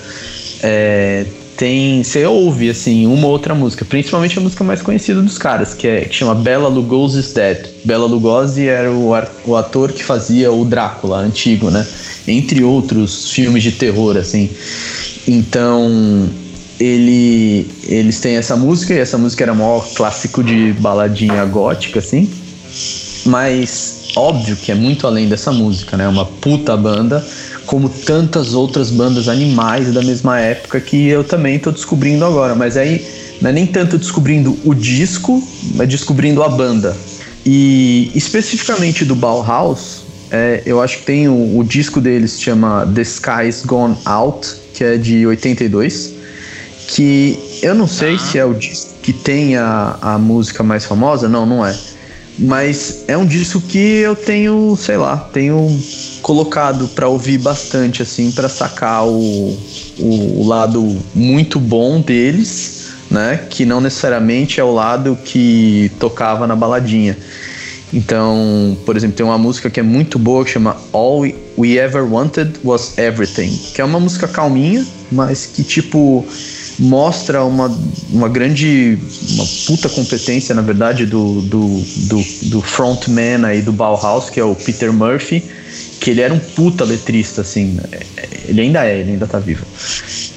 [0.64, 1.26] É,
[1.58, 2.04] tem.
[2.04, 6.02] Você ouve, assim, uma outra música, principalmente a música mais conhecida dos caras, que, é,
[6.02, 7.68] que chama Bela Lugosi's Dead.
[7.84, 9.12] Bela Lugosi era o,
[9.46, 11.86] o ator que fazia o Drácula antigo, né?
[12.28, 14.50] entre outros filmes de terror, assim.
[15.28, 16.30] Então,
[16.80, 22.00] ele, eles têm essa música, e essa música era o maior clássico de baladinha gótica,
[22.00, 22.30] assim.
[23.26, 26.08] Mas, óbvio que é muito além dessa música, né?
[26.08, 27.26] Uma puta banda,
[27.66, 32.56] como tantas outras bandas animais da mesma época que eu também tô descobrindo agora.
[32.56, 33.06] Mas aí,
[33.42, 35.42] não é nem tanto descobrindo o disco,
[35.76, 36.96] mas descobrindo a banda.
[37.46, 43.02] E especificamente do Bauhaus, é, eu acho que tem o, o disco deles chama The
[43.02, 46.14] Sky's Gone Out, que é de 82.
[46.88, 48.20] Que eu não sei ah.
[48.20, 51.76] se é o disco que tem a, a música mais famosa, não, não é.
[52.38, 55.80] Mas é um disco que eu tenho, sei lá, tenho
[56.26, 59.56] colocado para ouvir bastante, assim, para sacar o,
[60.00, 63.46] o, o, lado muito bom deles, né?
[63.48, 67.16] Que não necessariamente é o lado que tocava na baladinha.
[67.94, 71.22] Então, por exemplo, tem uma música que é muito boa que chama All
[71.56, 76.26] We Ever Wanted Was Everything, que é uma música calminha, mas que tipo
[76.80, 77.72] mostra uma,
[78.10, 78.98] uma grande,
[79.30, 81.68] uma puta competência, na verdade, do, do,
[82.08, 85.44] do, do frontman aí do Bauhaus, que é o Peter Murphy,
[86.06, 87.80] que ele era um puta letrista, assim,
[88.48, 89.66] ele ainda é, ele ainda tá vivo.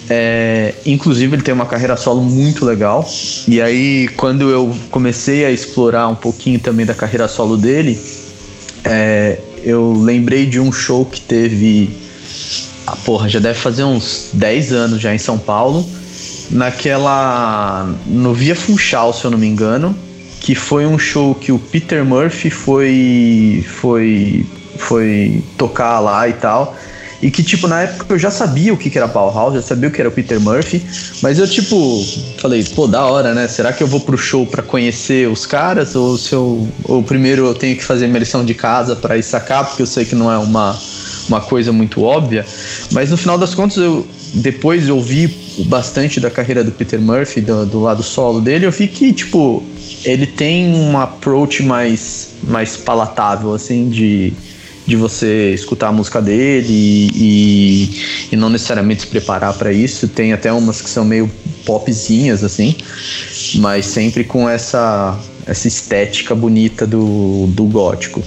[0.08, 3.06] É, inclusive ele tem uma carreira solo muito legal.
[3.46, 8.00] E aí quando eu comecei a explorar um pouquinho também da carreira solo dele,
[8.82, 11.90] é, eu lembrei de um show que teve.
[12.86, 15.86] Ah, porra, já deve fazer uns 10 anos já em São Paulo.
[16.50, 17.94] Naquela.
[18.06, 19.94] No Via Funchal, se eu não me engano.
[20.40, 23.62] Que foi um show que o Peter Murphy foi.
[23.68, 24.46] Foi.
[24.78, 26.76] Foi tocar lá e tal.
[27.20, 29.92] E que, tipo, na época eu já sabia o que, era Bauhaus, já sabia o
[29.92, 30.80] que era o Peter Murphy,
[31.20, 32.00] mas eu, tipo,
[32.38, 33.48] falei, pô, da hora, né?
[33.48, 35.96] Será que eu vou pro show para conhecer os caras?
[35.96, 36.68] Ou se eu.
[36.84, 39.86] Ou primeiro eu tenho que fazer minha lição de casa para ir sacar, porque eu
[39.86, 40.78] sei que não é uma,
[41.28, 42.46] uma coisa muito óbvia.
[42.92, 45.26] Mas no final das contas, eu depois eu ouvi
[45.66, 49.62] bastante da carreira do Peter Murphy, do, do lado solo dele, eu vi que, tipo,
[50.04, 54.32] ele tem um approach mais, mais palatável, assim, de
[54.88, 60.08] de você escutar a música dele e, e, e não necessariamente se preparar para isso.
[60.08, 61.30] Tem até umas que são meio
[61.66, 62.74] popzinhas, assim,
[63.56, 68.22] mas sempre com essa, essa estética bonita do, do gótico.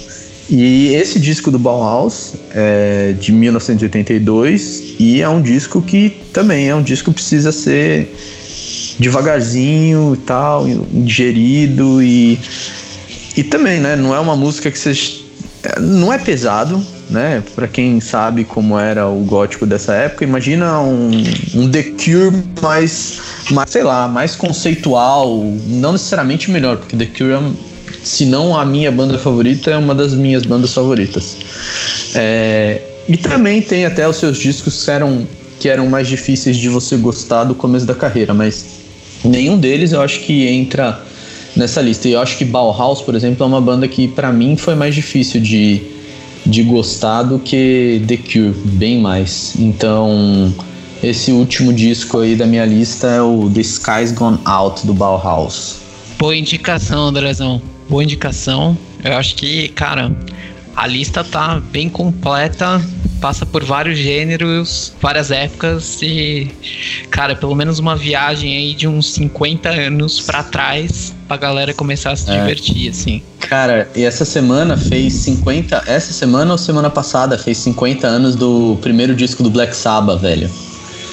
[0.48, 6.74] E esse disco do Bauhaus é de 1982 e é um disco que também é
[6.76, 8.14] um disco que precisa ser
[9.00, 12.38] devagarzinho e tal, digerido e
[13.34, 14.92] e também, né, não é uma música que você
[15.80, 17.42] não é pesado, né?
[17.54, 21.10] Para quem sabe como era o gótico dessa época, imagina um,
[21.54, 27.32] um The Cure mais, mais, sei lá, mais conceitual, não necessariamente melhor, porque The Cure,
[27.32, 27.40] é,
[28.02, 31.36] se não a minha banda favorita, é uma das minhas bandas favoritas.
[32.14, 35.26] É, e também tem até os seus discos que eram,
[35.60, 38.64] que eram mais difíceis de você gostar do começo da carreira, mas
[39.24, 41.00] nenhum deles eu acho que entra
[41.56, 42.08] nessa lista.
[42.08, 44.94] E eu acho que Bauhaus, por exemplo, é uma banda que para mim foi mais
[44.94, 45.82] difícil de,
[46.44, 49.54] de gostar do que The Cure, bem mais.
[49.58, 50.52] Então,
[51.02, 55.78] esse último disco aí da minha lista é o The Sky's Gone Out do Bauhaus.
[56.18, 57.60] Boa indicação, Andrezão.
[57.88, 58.76] Boa indicação.
[59.04, 60.14] Eu acho que, cara,
[60.74, 62.80] a lista tá bem completa
[63.22, 66.50] passa por vários gêneros, várias épocas e,
[67.08, 72.10] cara, pelo menos uma viagem aí de uns 50 anos para trás pra galera começar
[72.10, 72.40] a se é.
[72.40, 73.22] divertir, assim.
[73.38, 75.84] Cara, e essa semana fez 50.
[75.86, 80.50] Essa semana ou semana passada fez 50 anos do primeiro disco do Black Sabbath, velho.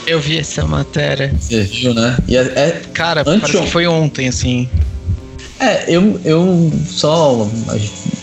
[0.07, 1.31] Eu vi essa matéria.
[1.39, 2.17] Você viu, né?
[2.27, 4.67] E é, é Cara, parece que foi ontem, assim.
[5.59, 7.47] É, eu, eu só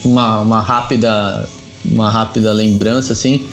[0.04, 1.48] uma, uma rápida
[1.84, 3.46] uma rápida lembrança assim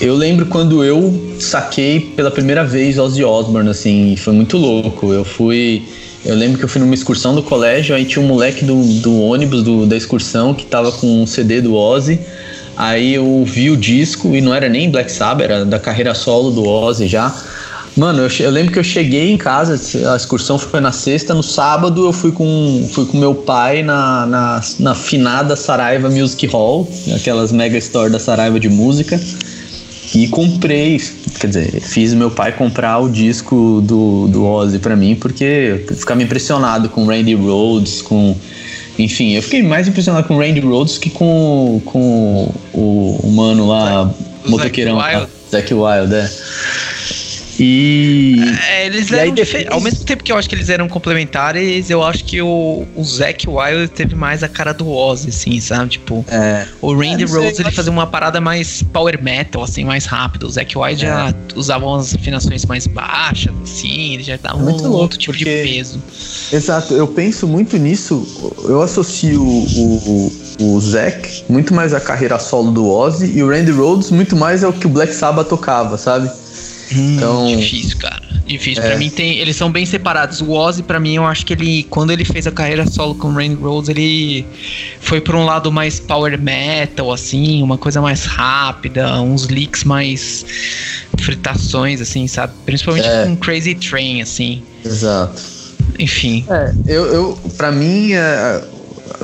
[0.00, 5.12] eu lembro quando eu saquei pela primeira vez Ozzy Osbourne, assim, foi muito louco.
[5.12, 5.82] Eu fui.
[6.24, 9.20] Eu lembro que eu fui numa excursão do colégio, aí tinha um moleque do, do
[9.20, 12.20] ônibus do, da excursão que tava com um CD do Ozzy.
[12.76, 16.50] Aí eu vi o disco e não era nem Black Sabbath, era da carreira solo
[16.50, 17.34] do Ozzy já.
[17.96, 19.80] Mano, eu, eu, lembro que eu cheguei em casa,
[20.12, 24.26] a excursão foi na sexta, no sábado eu fui com, fui com meu pai na,
[24.26, 29.18] na, na finada Saraiva Music Hall, aquelas mega store da Saraiva de música,
[30.14, 31.00] e comprei,
[31.40, 35.96] quer dizer, fiz meu pai comprar o disco do, do Ozzy pra mim, porque eu
[35.96, 38.36] ficava impressionado com Randy Rhodes, com
[38.98, 43.68] enfim, eu fiquei mais impressionado com o Randy Rhodes que com, com o, o mano
[43.68, 44.04] lá,
[44.44, 44.98] o motoqueirão.
[45.50, 46.00] Zack Wild.
[46.02, 46.30] Wild, é.
[47.58, 48.36] E.
[48.68, 49.66] É, eles eram depois...
[49.68, 53.04] Ao mesmo tempo que eu acho que eles eram complementares, eu acho que o, o
[53.04, 55.90] Zack Wild teve mais a cara do Ozzy, assim, sabe?
[55.90, 56.66] Tipo, é.
[56.80, 60.46] o Randy é, Rhodes ele fazia uma parada mais power metal, assim, mais rápido.
[60.46, 61.08] O Zack Wild é.
[61.08, 65.36] já usava umas afinações mais baixas, assim, ele já dava muito um louco, outro tipo
[65.36, 65.62] porque...
[65.62, 66.02] de peso.
[66.52, 68.26] Exato, eu penso muito nisso,
[68.64, 73.48] eu associo o, o, o Zack muito mais à carreira solo do Ozzy e o
[73.48, 76.30] Randy Rhodes muito mais ao que o Black Sabbath tocava, sabe?
[76.94, 78.22] Hum, então, difícil, cara.
[78.46, 78.82] Difícil.
[78.82, 78.86] É.
[78.88, 79.38] Pra mim tem.
[79.38, 80.40] Eles são bem separados.
[80.40, 81.82] O Ozzy, pra mim, eu acho que ele.
[81.84, 84.46] Quando ele fez a carreira solo com Randy Rhodes, ele
[85.00, 90.46] foi pra um lado mais power metal, assim, uma coisa mais rápida, uns leaks mais
[91.18, 92.52] fritações, assim, sabe?
[92.64, 93.24] Principalmente é.
[93.24, 94.62] com Crazy Train, assim.
[94.84, 95.42] Exato.
[95.98, 96.44] Enfim.
[96.48, 98.62] É, eu, eu pra mim, é,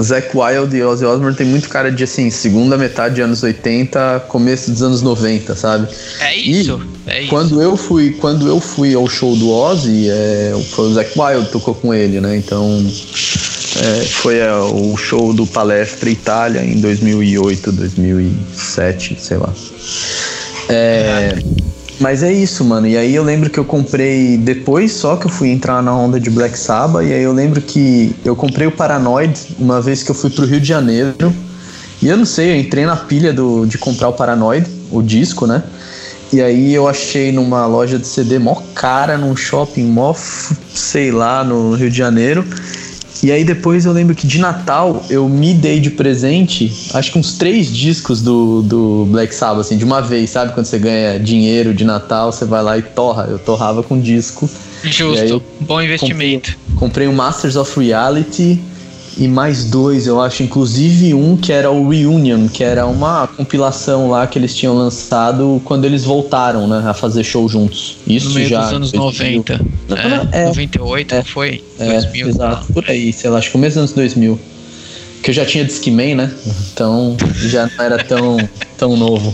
[0.01, 4.24] Zack Wild e Ozzy Osbourne tem muito cara de assim, segunda metade de anos 80,
[4.28, 5.89] começo dos anos 90, sabe?
[6.20, 6.80] É isso.
[7.07, 7.62] E é quando isso.
[7.62, 11.53] eu fui, quando eu fui ao show do Ozzy, é, foi o Zack Wild que
[11.53, 12.37] tocou com ele, né?
[12.37, 12.85] Então
[13.76, 19.53] é, foi é, o show do Palestra Itália em 2008, 2007, sei lá.
[20.68, 21.35] É,
[22.03, 22.88] mas é isso, mano.
[22.88, 26.18] E aí eu lembro que eu comprei depois só que eu fui entrar na onda
[26.18, 27.07] de Black Sabbath.
[27.07, 30.44] E aí eu lembro que eu comprei o Paranoid uma vez que eu fui pro
[30.44, 31.32] Rio de Janeiro.
[32.03, 35.46] E eu não sei, eu entrei na pilha do, de comprar o Paranoid, o disco,
[35.46, 35.62] né?
[36.32, 40.12] E aí eu achei numa loja de CD mó cara, num shopping mó,
[40.74, 42.44] sei lá, no Rio de Janeiro.
[43.23, 47.18] E aí depois eu lembro que de Natal eu me dei de presente, acho que
[47.18, 50.53] uns três discos do, do Black Sabbath, assim, de uma vez, sabe?
[50.53, 53.29] Quando você ganha dinheiro de Natal, você vai lá e torra.
[53.31, 54.51] Eu torrava com disco.
[54.83, 56.51] Justo, bom investimento.
[56.53, 58.61] Comprei, comprei o Masters of Reality,
[59.16, 64.08] e mais dois, eu acho, inclusive um que era o Reunion, que era uma compilação
[64.10, 67.98] lá que eles tinham lançado quando eles voltaram, né, a fazer show juntos.
[68.06, 69.60] Isso no meio já dos anos 90.
[70.32, 71.62] É, é, 98 é, foi?
[71.78, 72.28] É, 2000.
[72.28, 74.38] Exato, por aí, sei lá, acho que começo dos anos 2000.
[75.22, 76.34] Que eu já tinha Discman, né?
[76.72, 78.36] Então já não era tão,
[78.76, 79.32] tão novo.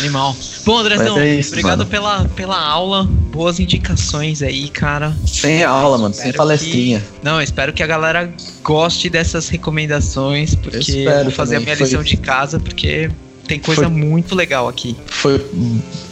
[0.00, 0.36] Animal.
[0.64, 3.04] Bom, Andrezão, é isso, obrigado pela, pela aula.
[3.04, 5.14] Boas indicações aí, cara.
[5.26, 7.00] Sem aula, mano, sem palestrinha.
[7.00, 7.24] Que...
[7.24, 8.32] Não, espero que a galera
[8.62, 11.72] goste dessas recomendações, porque eu vou fazer também.
[11.72, 11.86] a minha Foi...
[11.86, 13.10] lição de casa, porque
[13.46, 13.90] tem coisa Foi...
[13.90, 14.96] muito legal aqui.
[15.06, 15.38] Foi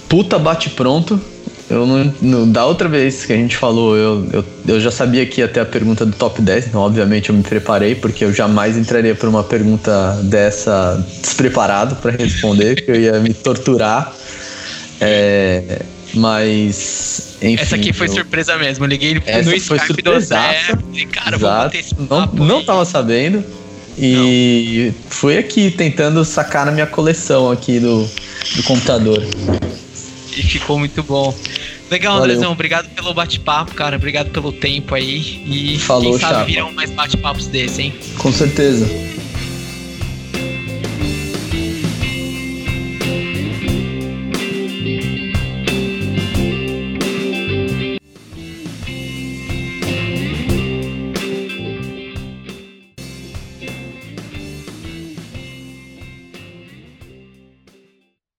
[0.09, 1.21] puta bate pronto.
[1.71, 5.27] Eu não, não, da outra vez que a gente falou, eu, eu, eu já sabia
[5.27, 8.33] que ia ter a pergunta do top 10, então obviamente eu me preparei, porque eu
[8.33, 14.15] jamais entraria por uma pergunta dessa despreparado para responder, que eu ia me torturar.
[14.99, 15.83] É,
[16.15, 17.37] mas.
[17.43, 18.13] Enfim, essa aqui foi eu...
[18.13, 18.85] surpresa mesmo.
[18.85, 20.75] Eu liguei no Skype do Zé.
[20.95, 21.77] E, cara, Exato.
[21.99, 23.45] vou Não, não tava sabendo.
[23.97, 25.11] E não.
[25.11, 28.09] fui aqui tentando sacar na minha coleção aqui do,
[28.57, 29.23] do computador.
[30.39, 31.37] E ficou muito bom.
[31.91, 32.35] Legal, Valeu.
[32.35, 32.53] Andrezão.
[32.53, 33.97] Obrigado pelo bate-papo, cara.
[33.97, 35.43] Obrigado pelo tempo aí.
[35.47, 37.95] E Falou, quem sabe viram mais bate-papos desse, hein?
[38.19, 38.87] Com certeza.